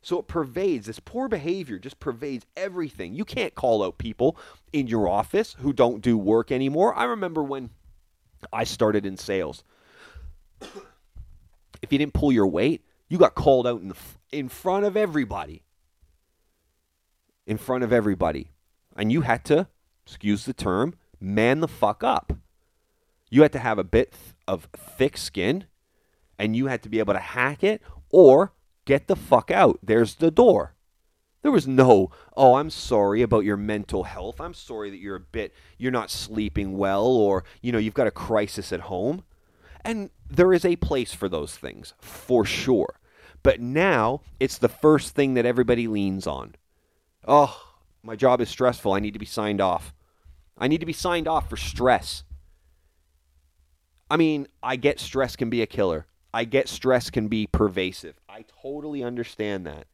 [0.01, 3.15] So it pervades, this poor behavior just pervades everything.
[3.15, 4.37] You can't call out people
[4.73, 6.93] in your office who don't do work anymore.
[6.95, 7.71] I remember when
[8.53, 9.63] I started in sales.
[10.61, 13.97] if you didn't pull your weight, you got called out in, the,
[14.33, 15.63] in front of everybody.
[17.47, 18.51] In front of everybody.
[18.97, 19.69] And you had to,
[20.05, 22.33] excuse the term, man the fuck up.
[23.31, 24.15] You had to have a bit
[24.49, 25.67] of thick skin
[26.43, 27.81] and you had to be able to hack it
[28.11, 28.53] or
[28.85, 29.79] get the fuck out.
[29.81, 30.75] There's the door.
[31.43, 34.41] There was no, oh, I'm sorry about your mental health.
[34.41, 38.09] I'm sorry that you're a bit, you're not sleeping well, or, you know, you've got
[38.09, 39.23] a crisis at home.
[39.85, 42.99] And there is a place for those things, for sure.
[43.45, 46.57] But now it's the first thing that everybody leans on.
[47.27, 48.93] Oh, my job is stressful.
[48.93, 49.95] I need to be signed off.
[50.59, 52.25] I need to be signed off for stress.
[54.11, 56.07] I mean, I get stress can be a killer.
[56.35, 58.19] I get stress can be pervasive.
[58.29, 59.87] I totally understand that.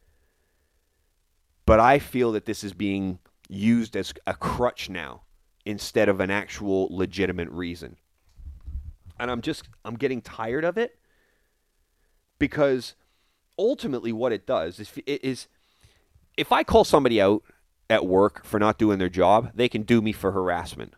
[1.65, 3.19] But I feel that this is being
[3.49, 5.23] used as a crutch now
[5.65, 7.97] instead of an actual legitimate reason.
[9.19, 10.97] And I'm just I'm getting tired of it
[12.39, 12.95] because
[13.57, 15.47] ultimately what it does is is
[16.37, 17.43] if I call somebody out
[17.89, 20.93] at work for not doing their job, they can do me for harassment.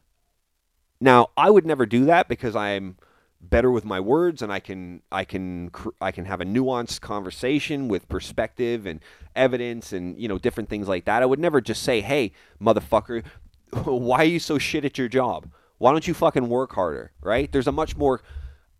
[0.99, 2.97] Now, I would never do that because I'm
[3.41, 7.87] better with my words and I can I can I can have a nuanced conversation
[7.87, 8.99] with perspective and
[9.35, 11.23] evidence and you know different things like that.
[11.23, 13.23] I would never just say, "Hey, motherfucker,
[13.83, 15.51] why are you so shit at your job?
[15.77, 17.51] Why don't you fucking work harder?" Right?
[17.51, 18.21] There's a much more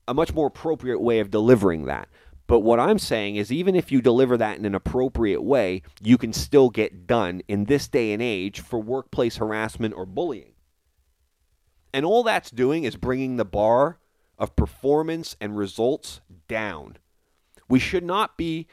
[0.08, 2.08] a much more appropriate way of delivering that.
[2.48, 6.18] But what I'm saying is even if you deliver that in an appropriate way, you
[6.18, 10.52] can still get done in this day and age for workplace harassment or bullying.
[11.94, 14.00] And all that's doing is bringing the bar
[14.42, 16.98] of performance and results down.
[17.70, 18.68] We should not be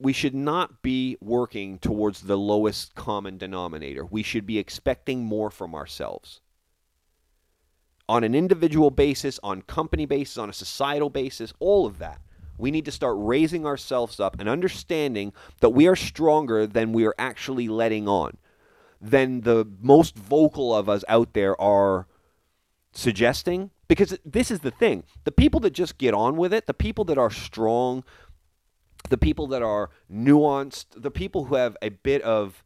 [0.00, 4.04] we should not be working towards the lowest common denominator.
[4.04, 6.40] We should be expecting more from ourselves.
[8.08, 12.20] On an individual basis, on company basis, on a societal basis, all of that.
[12.58, 17.06] We need to start raising ourselves up and understanding that we are stronger than we
[17.06, 18.36] are actually letting on.
[19.00, 22.08] Than the most vocal of us out there are
[22.92, 25.04] suggesting because this is the thing.
[25.24, 28.04] The people that just get on with it the people that are strong
[29.10, 32.62] the people that are nuanced the people who have a bit of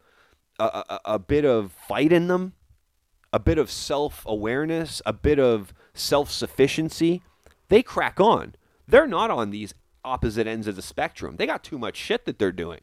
[0.58, 2.52] a, a, a bit of fight in them
[3.32, 7.22] a bit of self-awareness a bit of self-sufficiency
[7.68, 8.54] they crack on.
[8.86, 11.36] They're not on these opposite ends of the spectrum.
[11.36, 12.80] They got too much shit that they're doing.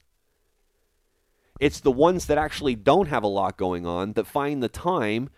[1.59, 5.29] It's the ones that actually don't have a lot going on that find the time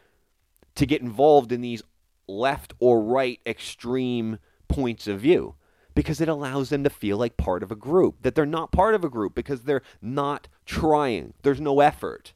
[0.75, 1.83] to get involved in these
[2.27, 5.55] left or right extreme points of view
[5.97, 8.93] because it allows them to feel like part of a group, that they're not part
[8.93, 11.33] of a group because they're not trying.
[11.41, 12.33] There's no effort.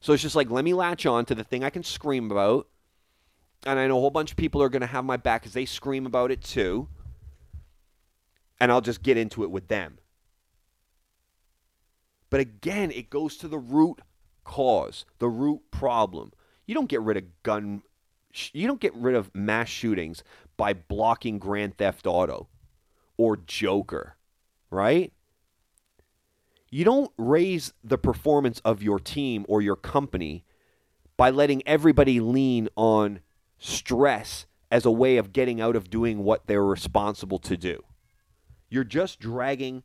[0.00, 2.68] So it's just like, let me latch on to the thing I can scream about.
[3.66, 5.52] And I know a whole bunch of people are going to have my back because
[5.52, 6.88] they scream about it too.
[8.60, 9.98] And I'll just get into it with them.
[12.30, 14.00] But again, it goes to the root
[14.44, 16.32] cause, the root problem.
[16.66, 17.82] You don't get rid of gun
[18.52, 20.22] you don't get rid of mass shootings
[20.56, 22.48] by blocking Grand Theft Auto
[23.16, 24.16] or Joker,
[24.70, 25.12] right?
[26.70, 30.44] You don't raise the performance of your team or your company
[31.16, 33.20] by letting everybody lean on
[33.58, 37.82] stress as a way of getting out of doing what they're responsible to do.
[38.68, 39.82] You're just dragging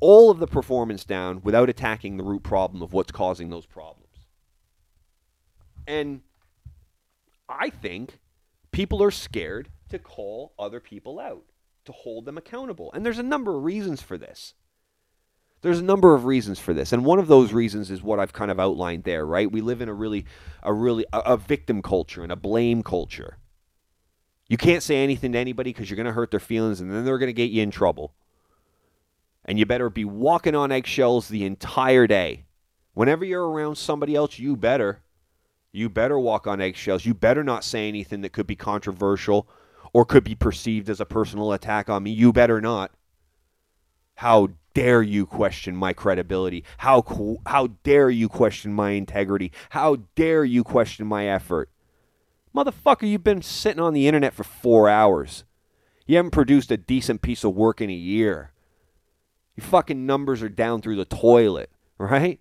[0.00, 4.04] all of the performance down without attacking the root problem of what's causing those problems.
[5.86, 6.20] And
[7.48, 8.18] I think
[8.70, 11.44] people are scared to call other people out,
[11.86, 12.92] to hold them accountable.
[12.92, 14.54] And there's a number of reasons for this.
[15.60, 16.92] There's a number of reasons for this.
[16.92, 19.50] And one of those reasons is what I've kind of outlined there, right?
[19.50, 20.24] We live in a really
[20.62, 23.38] a really a, a victim culture and a blame culture.
[24.48, 27.04] You can't say anything to anybody because you're going to hurt their feelings and then
[27.04, 28.14] they're going to get you in trouble.
[29.44, 32.44] And you better be walking on eggshells the entire day.
[32.94, 35.00] Whenever you're around somebody else, you better
[35.72, 37.04] you better walk on eggshells.
[37.04, 39.48] You better not say anything that could be controversial
[39.92, 42.10] or could be perceived as a personal attack on me.
[42.10, 42.90] You better not.
[44.16, 46.64] How dare you question my credibility?
[46.78, 49.52] How how dare you question my integrity?
[49.70, 51.70] How dare you question my effort?
[52.54, 55.44] Motherfucker, you've been sitting on the internet for 4 hours.
[56.06, 58.52] You haven't produced a decent piece of work in a year.
[59.56, 62.40] Your fucking numbers are down through the toilet, right?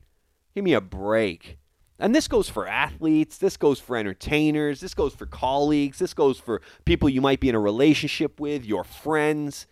[0.55, 1.57] Give me a break.
[1.99, 6.37] And this goes for athletes, this goes for entertainers, this goes for colleagues, this goes
[6.37, 9.65] for people you might be in a relationship with, your friends,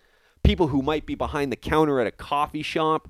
[0.44, 3.10] people who might be behind the counter at a coffee shop,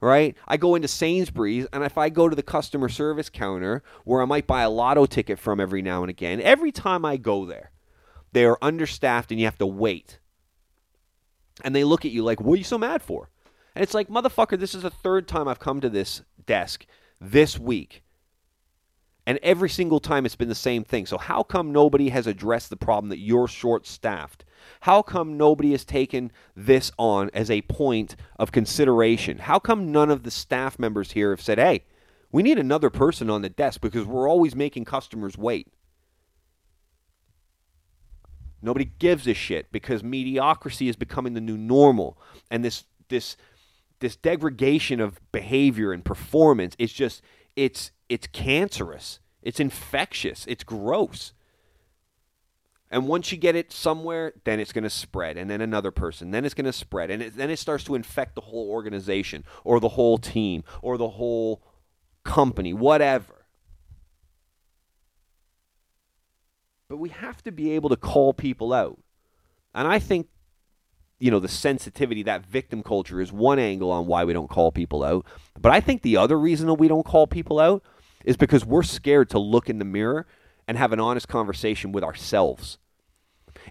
[0.00, 0.36] right?
[0.46, 4.26] I go into Sainsbury's, and if I go to the customer service counter where I
[4.26, 7.70] might buy a lotto ticket from every now and again, every time I go there,
[8.32, 10.18] they are understaffed and you have to wait.
[11.64, 13.30] And they look at you like, what are you so mad for?
[13.74, 16.84] And it's like, motherfucker, this is the third time I've come to this desk
[17.18, 18.01] this week
[19.26, 21.06] and every single time it's been the same thing.
[21.06, 24.44] So, how come nobody has addressed the problem that you're short staffed?
[24.80, 29.38] How come nobody has taken this on as a point of consideration?
[29.38, 31.84] How come none of the staff members here have said, hey,
[32.30, 35.68] we need another person on the desk because we're always making customers wait?
[38.60, 42.16] Nobody gives a shit because mediocrity is becoming the new normal.
[42.50, 43.36] And this, this,
[43.98, 47.22] this degradation of behavior and performance is just,
[47.56, 49.20] it's it's cancerous.
[49.42, 50.44] It's infectious.
[50.46, 51.32] It's gross.
[52.90, 56.30] And once you get it somewhere, then it's going to spread, and then another person,
[56.30, 59.44] then it's going to spread, and it, then it starts to infect the whole organization,
[59.64, 61.62] or the whole team, or the whole
[62.22, 63.46] company, whatever.
[66.90, 68.98] But we have to be able to call people out.
[69.74, 70.28] And I think,
[71.18, 74.70] you know, the sensitivity, that victim culture is one angle on why we don't call
[74.70, 75.24] people out.
[75.58, 77.82] But I think the other reason that we don't call people out
[78.24, 80.26] is because we're scared to look in the mirror
[80.66, 82.78] and have an honest conversation with ourselves.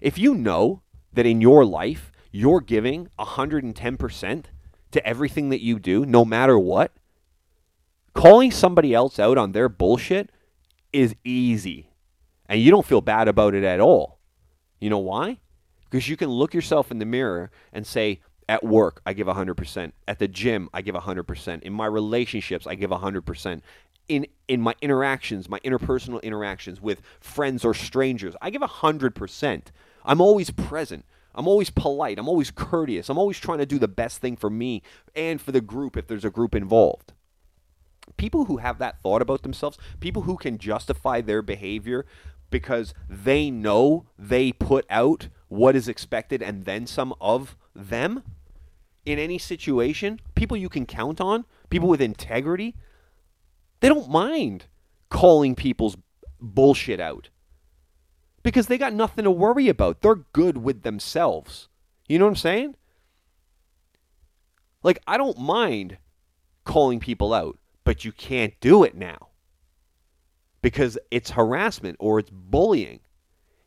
[0.00, 0.82] If you know
[1.12, 4.44] that in your life you're giving 110%
[4.92, 6.92] to everything that you do, no matter what,
[8.14, 10.30] calling somebody else out on their bullshit
[10.92, 11.90] is easy.
[12.46, 14.18] And you don't feel bad about it at all.
[14.80, 15.38] You know why?
[15.84, 19.92] Because you can look yourself in the mirror and say, at work, I give 100%.
[20.08, 21.62] At the gym, I give 100%.
[21.62, 23.24] In my relationships, I give 100
[24.08, 28.34] in in my interactions, my interpersonal interactions with friends or strangers.
[28.42, 29.72] I give a hundred percent.
[30.04, 31.04] I'm always present.
[31.34, 32.18] I'm always polite.
[32.18, 33.08] I'm always courteous.
[33.08, 34.82] I'm always trying to do the best thing for me
[35.14, 37.12] and for the group if there's a group involved.
[38.16, 42.04] People who have that thought about themselves, people who can justify their behavior
[42.50, 48.22] because they know they put out what is expected and then some of them
[49.04, 52.76] in any situation, people you can count on, people with integrity,
[53.82, 54.66] they don't mind
[55.10, 55.96] calling people's
[56.40, 57.30] bullshit out
[58.44, 60.00] because they got nothing to worry about.
[60.02, 61.68] They're good with themselves.
[62.08, 62.76] You know what I'm saying?
[64.84, 65.98] Like, I don't mind
[66.64, 69.30] calling people out, but you can't do it now
[70.62, 73.00] because it's harassment or it's bullying,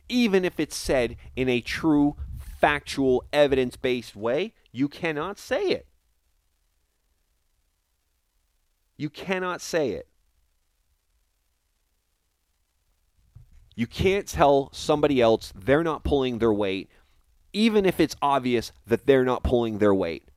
[0.08, 4.54] even if it's said in a true, factual, evidence based way.
[4.72, 5.88] You cannot say it.
[8.98, 10.08] You cannot say it.
[13.76, 16.90] You can't tell somebody else they're not pulling their weight,
[17.52, 20.30] even if it's obvious that they're not pulling their weight.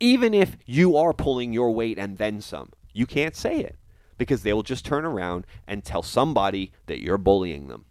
[0.00, 3.76] Even if you are pulling your weight and then some, you can't say it
[4.18, 7.84] because they will just turn around and tell somebody that you're bullying them.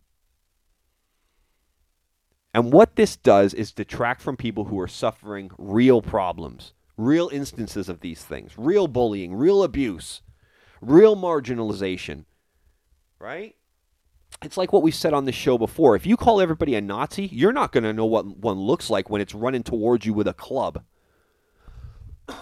[2.53, 7.89] And what this does is detract from people who are suffering real problems real instances
[7.89, 10.21] of these things, real bullying, real abuse,
[10.81, 12.25] real marginalization,
[13.19, 13.55] right?
[14.41, 15.95] It's like what we said on the show before.
[15.95, 19.09] If you call everybody a Nazi, you're not going to know what one looks like
[19.09, 20.83] when it's running towards you with a club.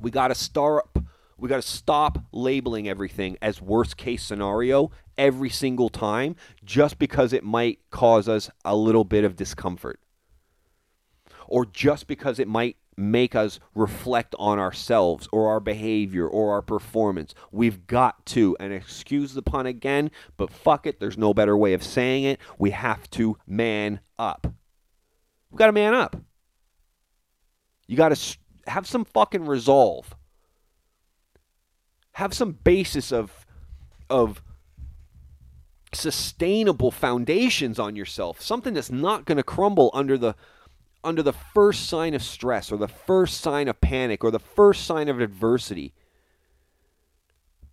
[0.00, 0.88] we got to start
[1.36, 7.32] we got to stop labeling everything as worst case scenario every single time just because
[7.32, 10.00] it might cause us a little bit of discomfort
[11.46, 16.62] or just because it might make us reflect on ourselves or our behavior or our
[16.62, 17.34] performance.
[17.50, 21.72] We've got to, and excuse the pun again, but fuck it, there's no better way
[21.72, 22.40] of saying it.
[22.58, 24.46] We have to man up.
[25.50, 26.16] We've got to man up.
[27.86, 30.14] You got to have some fucking resolve.
[32.12, 33.44] Have some basis of
[34.10, 34.42] of
[35.92, 38.40] sustainable foundations on yourself.
[38.40, 40.34] Something that's not going to crumble under the
[41.04, 44.84] under the first sign of stress or the first sign of panic or the first
[44.84, 45.92] sign of adversity.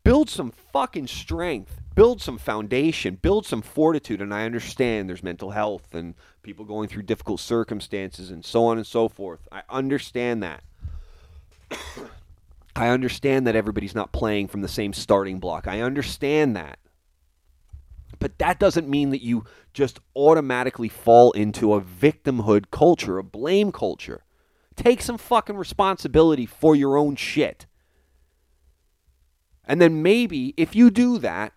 [0.04, 1.80] Build some fucking strength.
[1.96, 3.16] Build some foundation.
[3.16, 4.22] Build some fortitude.
[4.22, 8.78] And I understand there's mental health and people going through difficult circumstances and so on
[8.78, 9.48] and so forth.
[9.52, 10.64] I understand that.
[12.76, 15.68] I understand that everybody's not playing from the same starting block.
[15.68, 16.80] I understand that.
[18.22, 23.72] But that doesn't mean that you just automatically fall into a victimhood culture, a blame
[23.72, 24.24] culture.
[24.76, 27.66] Take some fucking responsibility for your own shit.
[29.66, 31.54] And then maybe if you do that,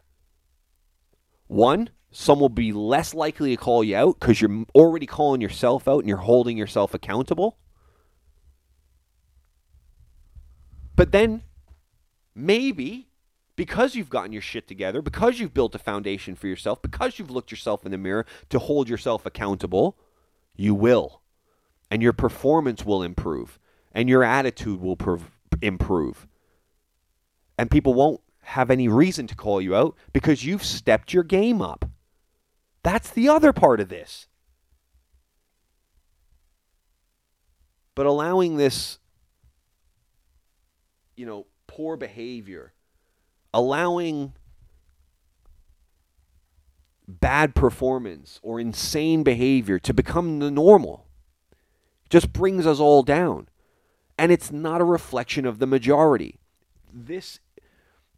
[1.48, 5.86] one, some will be less likely to call you out because you're already calling yourself
[5.86, 7.58] out and you're holding yourself accountable.
[10.96, 11.42] But then
[12.34, 13.10] maybe
[13.56, 17.30] because you've gotten your shit together, because you've built a foundation for yourself, because you've
[17.30, 19.96] looked yourself in the mirror to hold yourself accountable,
[20.56, 21.20] you will.
[21.90, 23.58] And your performance will improve
[23.94, 25.30] and your attitude will prov-
[25.62, 26.26] improve.
[27.56, 31.62] And people won't have any reason to call you out because you've stepped your game
[31.62, 31.88] up.
[32.82, 34.26] That's the other part of this.
[37.94, 38.98] But allowing this,
[41.16, 42.72] you know, poor behavior,
[43.54, 44.34] allowing
[47.06, 51.06] bad performance or insane behavior to become the normal
[52.10, 53.48] just brings us all down.
[54.18, 56.38] And it's not a reflection of the majority.
[56.92, 57.40] This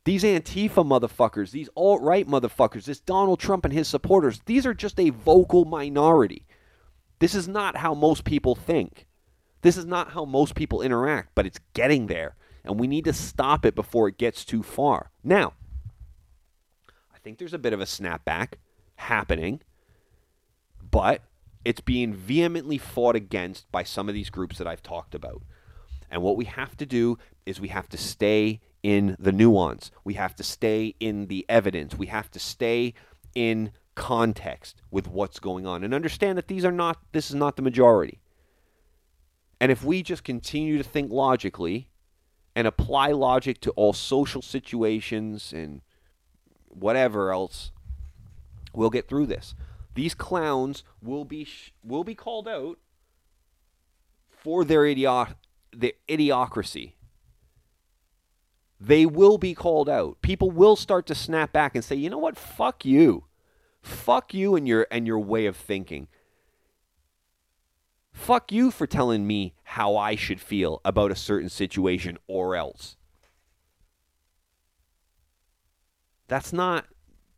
[0.04, 4.74] these Antifa motherfuckers, these alt right motherfuckers, this Donald Trump and his supporters, these are
[4.74, 6.46] just a vocal minority.
[7.18, 9.06] This is not how most people think.
[9.62, 12.36] This is not how most people interact, but it's getting there.
[12.66, 15.10] And we need to stop it before it gets too far.
[15.22, 15.54] Now,
[17.14, 18.54] I think there's a bit of a snapback
[18.96, 19.60] happening,
[20.90, 21.22] but
[21.64, 25.42] it's being vehemently fought against by some of these groups that I've talked about.
[26.10, 29.90] And what we have to do is we have to stay in the nuance.
[30.04, 31.96] We have to stay in the evidence.
[31.96, 32.94] We have to stay
[33.34, 37.56] in context with what's going on and understand that these are not this is not
[37.56, 38.20] the majority.
[39.60, 41.88] And if we just continue to think logically
[42.56, 45.82] and apply logic to all social situations and
[46.66, 47.70] whatever else,
[48.72, 49.54] we'll get through this.
[49.94, 52.78] These clowns will be sh- will be called out
[54.30, 55.28] for their idiot
[55.72, 56.94] their idiocracy
[58.78, 60.20] they will be called out.
[60.20, 62.36] People will start to snap back and say, "You know what?
[62.36, 63.24] Fuck you.
[63.80, 66.08] Fuck you and your and your way of thinking.
[68.16, 72.96] Fuck you for telling me how I should feel about a certain situation or else."
[76.26, 76.86] That's not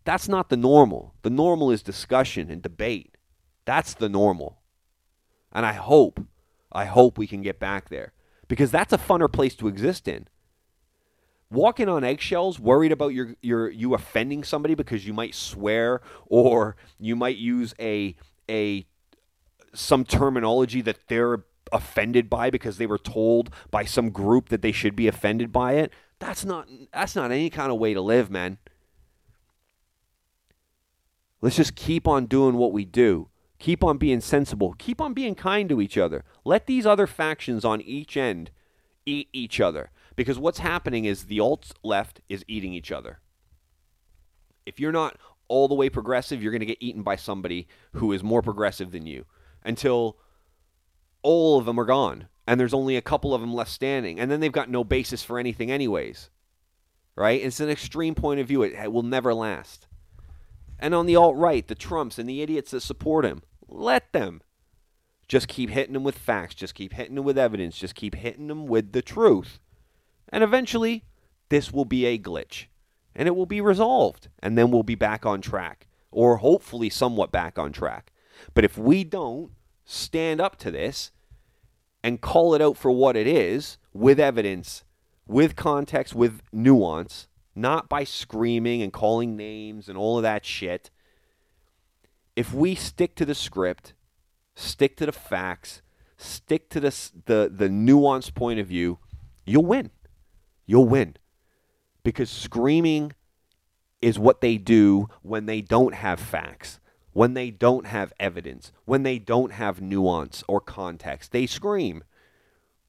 [0.05, 1.15] that's not the normal.
[1.23, 3.17] The normal is discussion and debate.
[3.67, 4.63] That's the normal.
[5.53, 6.21] And I hope
[6.73, 8.13] I hope we can get back there
[8.47, 10.29] because that's a funner place to exist in
[11.51, 16.77] walking on eggshells, worried about your your you offending somebody because you might swear or
[16.99, 18.17] you might use a
[18.49, 18.87] a
[19.75, 24.73] some terminology that they're offended by because they were told by some group that they
[24.73, 25.93] should be offended by it.
[26.19, 28.59] That's not that's not any kind of way to live, man.
[31.41, 33.29] Let's just keep on doing what we do.
[33.59, 34.75] Keep on being sensible.
[34.79, 36.25] Keep on being kind to each other.
[36.45, 38.51] Let these other factions on each end
[39.07, 39.91] eat each other.
[40.17, 43.21] Because what's happening is the alt left is eating each other.
[44.67, 45.17] If you're not
[45.47, 48.91] all the way progressive, you're going to get eaten by somebody who is more progressive
[48.91, 49.25] than you
[49.69, 50.17] until
[51.23, 54.19] all of them are gone and there's only a couple of them left standing.
[54.19, 56.31] And then they've got no basis for anything, anyways.
[57.15, 57.43] Right?
[57.43, 58.63] It's an extreme point of view.
[58.63, 59.87] It will never last.
[60.79, 64.41] And on the alt right, the Trumps and the idiots that support him, let them.
[65.27, 66.55] Just keep hitting them with facts.
[66.55, 67.77] Just keep hitting them with evidence.
[67.77, 69.59] Just keep hitting them with the truth.
[70.31, 71.05] And eventually,
[71.51, 72.67] this will be a glitch
[73.15, 74.29] and it will be resolved.
[74.43, 78.13] And then we'll be back on track, or hopefully somewhat back on track.
[78.55, 79.51] But if we don't
[79.91, 81.11] stand up to this
[82.03, 84.85] and call it out for what it is with evidence,
[85.27, 90.91] with context, with nuance, not by screaming and calling names and all of that shit.
[92.37, 93.95] If we stick to the script,
[94.55, 95.83] stick to the facts,
[96.17, 98.99] stick to the, the, the nuanced point of view,
[99.45, 99.91] you'll win
[100.69, 101.17] you'll win.
[102.05, 103.13] Because screaming
[104.01, 106.79] is what they do when they don't have facts,
[107.19, 111.33] when they don't have evidence, when they don't have nuance or context.
[111.33, 112.05] They scream,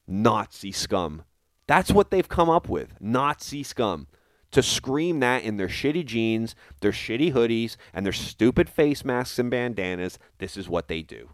[0.08, 1.24] Nazi scum.
[1.66, 4.06] That's what they've come up with Nazi scum.
[4.52, 9.40] To scream that in their shitty jeans, their shitty hoodies, and their stupid face masks
[9.40, 11.32] and bandanas, this is what they do.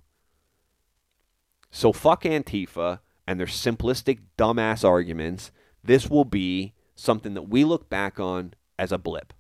[1.72, 5.52] So fuck Antifa and their simplistic, dumbass arguments
[5.84, 9.34] this will be something that we look back on as a blip.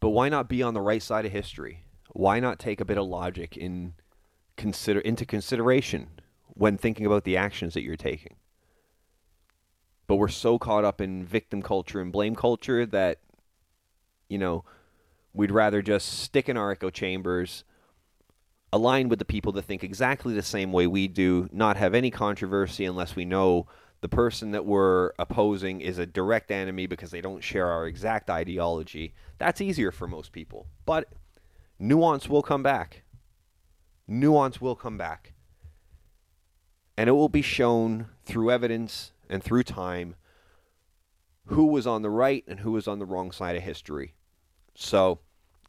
[0.00, 1.84] But why not be on the right side of history?
[2.10, 3.94] Why not take a bit of logic in
[4.56, 6.08] consider into consideration
[6.48, 8.36] when thinking about the actions that you're taking?
[10.06, 13.18] But we're so caught up in victim culture and blame culture that
[14.28, 14.64] you know,
[15.32, 17.64] we'd rather just stick in our echo chambers,
[18.72, 22.10] align with the people that think exactly the same way we do, not have any
[22.10, 23.66] controversy unless we know
[24.00, 28.30] the person that we're opposing is a direct enemy because they don't share our exact
[28.30, 30.66] ideology, that's easier for most people.
[30.84, 31.12] But
[31.78, 33.02] nuance will come back.
[34.06, 35.32] Nuance will come back.
[36.96, 40.14] And it will be shown through evidence and through time
[41.46, 44.14] who was on the right and who was on the wrong side of history.
[44.74, 45.20] So,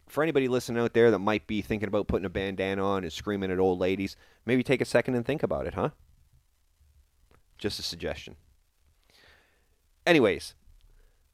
[0.07, 3.11] for anybody listening out there that might be thinking about putting a bandana on and
[3.11, 4.15] screaming at old ladies,
[4.45, 5.89] maybe take a second and think about it, huh?
[7.57, 8.35] Just a suggestion.
[10.05, 10.53] Anyways,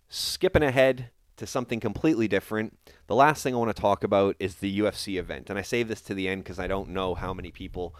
[0.10, 4.56] skipping ahead to something completely different, the last thing I want to talk about is
[4.56, 5.50] the UFC event.
[5.50, 7.96] And I save this to the end because I don't know how many people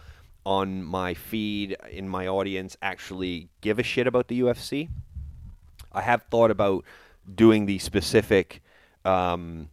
[0.46, 4.88] on my feed, in my audience, actually give a shit about the UFC.
[5.92, 6.84] I have thought about
[7.32, 8.62] doing the specific
[9.04, 9.70] um,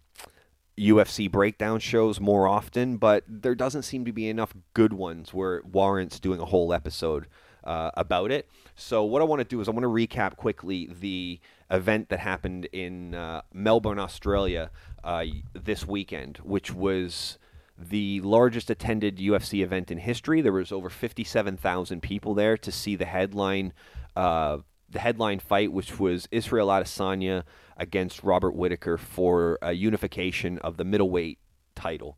[0.78, 5.58] UFC breakdown shows more often, but there doesn't seem to be enough good ones where
[5.58, 7.28] it warrants doing a whole episode
[7.64, 8.50] uh, about it.
[8.76, 11.40] So what I want to do is I want to recap quickly the
[11.70, 14.72] event that happened in uh, Melbourne, Australia
[15.04, 17.38] uh, this weekend, which was
[17.78, 20.42] the largest attended UFC event in history.
[20.42, 23.74] There was over 57,000 people there to see the headline
[24.16, 24.58] uh,
[24.90, 27.44] the headline fight, which was Israel Adesanya
[27.78, 31.40] against Robert Whitaker for a unification of the middleweight
[31.76, 32.18] title.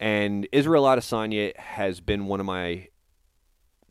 [0.00, 2.88] And Israel Adesanya has been one of my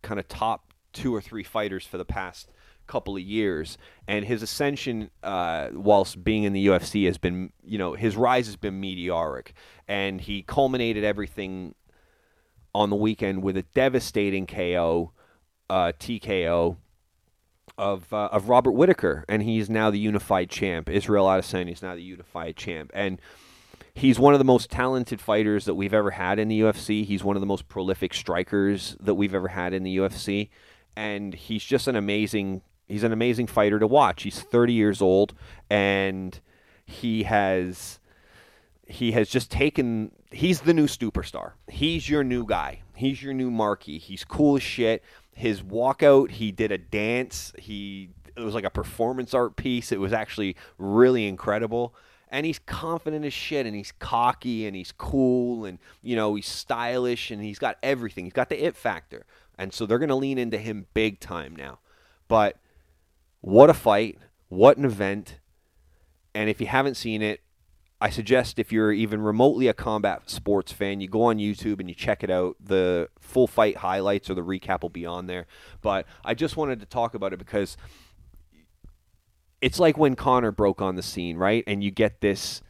[0.08, 2.49] kind of top two or three fighters for the past
[2.88, 3.78] couple of years,
[4.08, 8.45] and his ascension, uh, whilst being in the UFC, has been, you know, his rise
[8.45, 9.53] has been meteoric,
[9.88, 11.76] and he culminated everything
[12.74, 15.12] on the weekend with a devastating KO,
[15.70, 16.78] uh, TKO
[17.78, 20.89] of uh, of Robert Whitaker, and he's now the unified champ.
[20.89, 23.20] Israel Adesanya is now the unified champ, and
[23.98, 27.04] he's one of the most talented fighters that we've ever had in the UFC.
[27.04, 30.50] He's one of the most prolific strikers that we've ever had in the UFC,
[30.95, 34.24] and he's just an amazing he's an amazing fighter to watch.
[34.24, 35.34] He's 30 years old,
[35.70, 36.39] and
[36.86, 38.00] he has
[38.86, 41.54] he has just taken he's the new superstar.
[41.68, 42.82] He's your new guy.
[42.95, 44.00] He's your new marquee.
[44.00, 45.04] He's cool as shit
[45.38, 47.54] his walkout, he did a dance.
[47.60, 49.91] He it was like a performance art piece.
[49.91, 51.93] It was actually really incredible.
[52.30, 56.48] And he's confident as shit, and he's cocky, and he's cool, and you know he's
[56.48, 58.26] stylish, and he's got everything.
[58.26, 59.26] He's got the it factor,
[59.58, 61.80] and so they're going to lean into him big time now.
[62.28, 62.58] But
[63.40, 64.20] what a fight!
[64.50, 65.40] What an event!
[66.36, 67.42] And if you haven't seen it,
[68.00, 71.90] I suggest if you're even remotely a combat sports fan, you go on YouTube and
[71.90, 72.56] you check it out.
[72.64, 75.48] The full fight highlights or the recap will be on there.
[75.82, 77.76] But I just wanted to talk about it because
[79.62, 81.64] it's like when Conor broke on the scene, right?
[81.68, 82.62] And you get this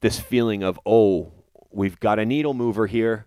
[0.00, 1.32] this feeling of, oh,
[1.70, 3.26] we've got a needle mover here.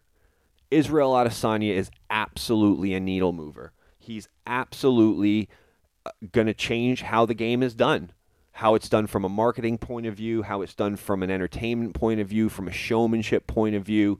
[0.69, 3.73] Israel Adesanya is absolutely a needle mover.
[3.97, 5.49] He's absolutely
[6.05, 8.13] uh, going to change how the game is done
[8.53, 11.93] how it's done from a marketing point of view, how it's done from an entertainment
[11.93, 14.19] point of view, from a showmanship point of view.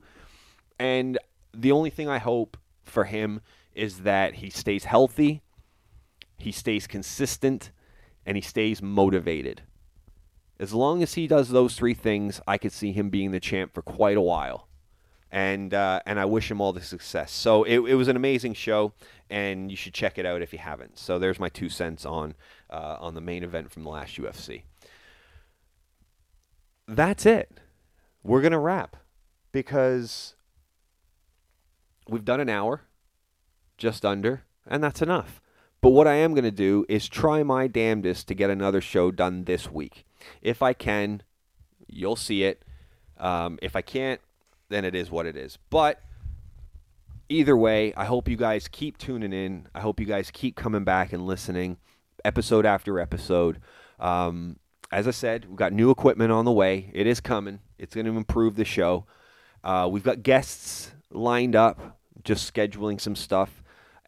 [0.78, 1.18] And
[1.54, 3.40] the only thing I hope for him
[3.74, 5.42] is that he stays healthy,
[6.38, 7.70] he stays consistent,
[8.26, 9.62] and he stays motivated.
[10.58, 13.74] As long as he does those three things, I could see him being the champ
[13.74, 14.68] for quite a while.
[15.30, 17.32] And uh, and I wish him all the success.
[17.32, 18.92] So it, it was an amazing show,
[19.30, 20.98] and you should check it out if you haven't.
[20.98, 22.34] So there's my two cents on
[22.68, 24.64] uh, on the main event from the last UFC.
[26.86, 27.50] That's it.
[28.22, 28.96] We're going to wrap
[29.52, 30.34] because
[32.08, 32.82] we've done an hour,
[33.78, 35.41] just under, and that's enough.
[35.82, 39.10] But what I am going to do is try my damnedest to get another show
[39.10, 40.06] done this week.
[40.40, 41.22] If I can,
[41.88, 42.64] you'll see it.
[43.18, 44.20] Um, if I can't,
[44.68, 45.58] then it is what it is.
[45.70, 46.00] But
[47.28, 49.66] either way, I hope you guys keep tuning in.
[49.74, 51.78] I hope you guys keep coming back and listening
[52.24, 53.60] episode after episode.
[53.98, 54.58] Um,
[54.92, 56.90] as I said, we've got new equipment on the way.
[56.92, 57.60] It is coming.
[57.78, 59.06] It's going to improve the show.
[59.64, 63.61] Uh, we've got guests lined up, just scheduling some stuff,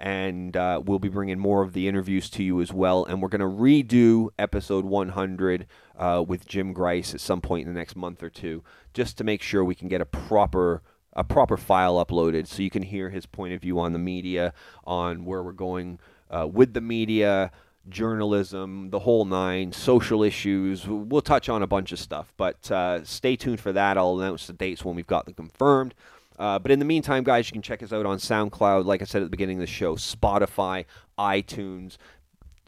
[0.05, 3.07] and uh, we'll be bringing more of the interviews to you as well.
[3.07, 5.67] And we're going to redo episode 100
[5.99, 9.25] uh, with Jim Grice at some point in the next month or two, just to
[9.25, 10.83] make sure we can get a proper
[11.17, 14.53] a proper file uploaded so you can hear his point of view on the media,
[14.85, 15.99] on where we're going
[16.29, 17.53] uh, with the media,
[17.89, 20.87] journalism, the whole nine, social issues.
[20.87, 23.97] We'll touch on a bunch of stuff, but uh, stay tuned for that.
[23.97, 25.95] I'll announce the dates when we've got them confirmed.
[26.39, 29.05] Uh, but in the meantime, guys, you can check us out on SoundCloud, like I
[29.05, 30.85] said at the beginning of the show, Spotify,
[31.19, 31.97] iTunes.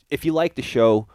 [0.08, 1.08] If you like the show,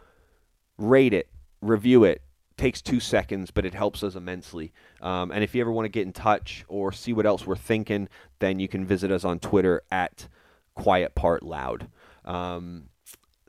[0.78, 1.30] rate it,
[1.62, 2.22] review it.
[2.58, 4.72] takes two seconds, but it helps us immensely.
[5.02, 7.56] Um, and if you ever want to get in touch or see what else we're
[7.56, 8.08] thinking,
[8.40, 10.28] then you can visit us on Twitter at
[10.76, 11.88] Quiet Part Loud.
[12.24, 12.90] Um,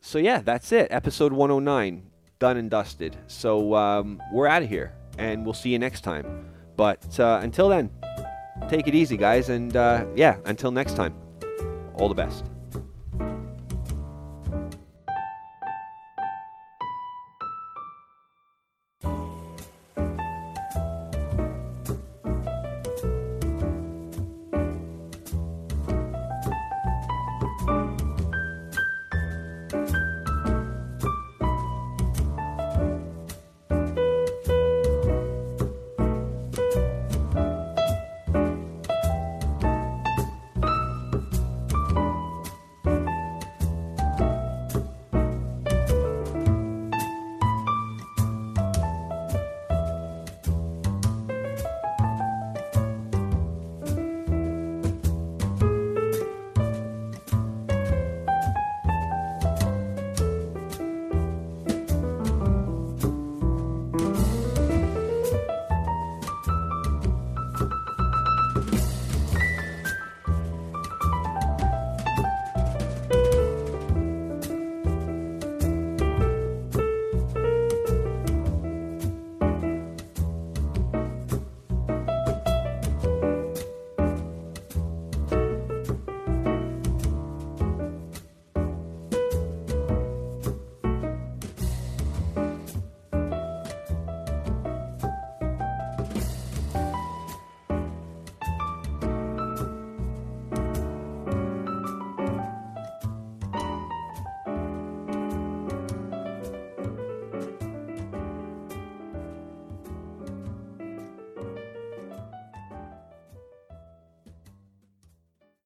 [0.00, 0.88] so yeah, that's it.
[0.90, 3.16] Episode 109, done and dusted.
[3.26, 6.46] So um, we're out of here, and we'll see you next time.
[6.76, 7.90] But uh, until then,
[8.69, 11.15] take it easy, guys, and uh, yeah, until next time,
[11.95, 12.45] all the best.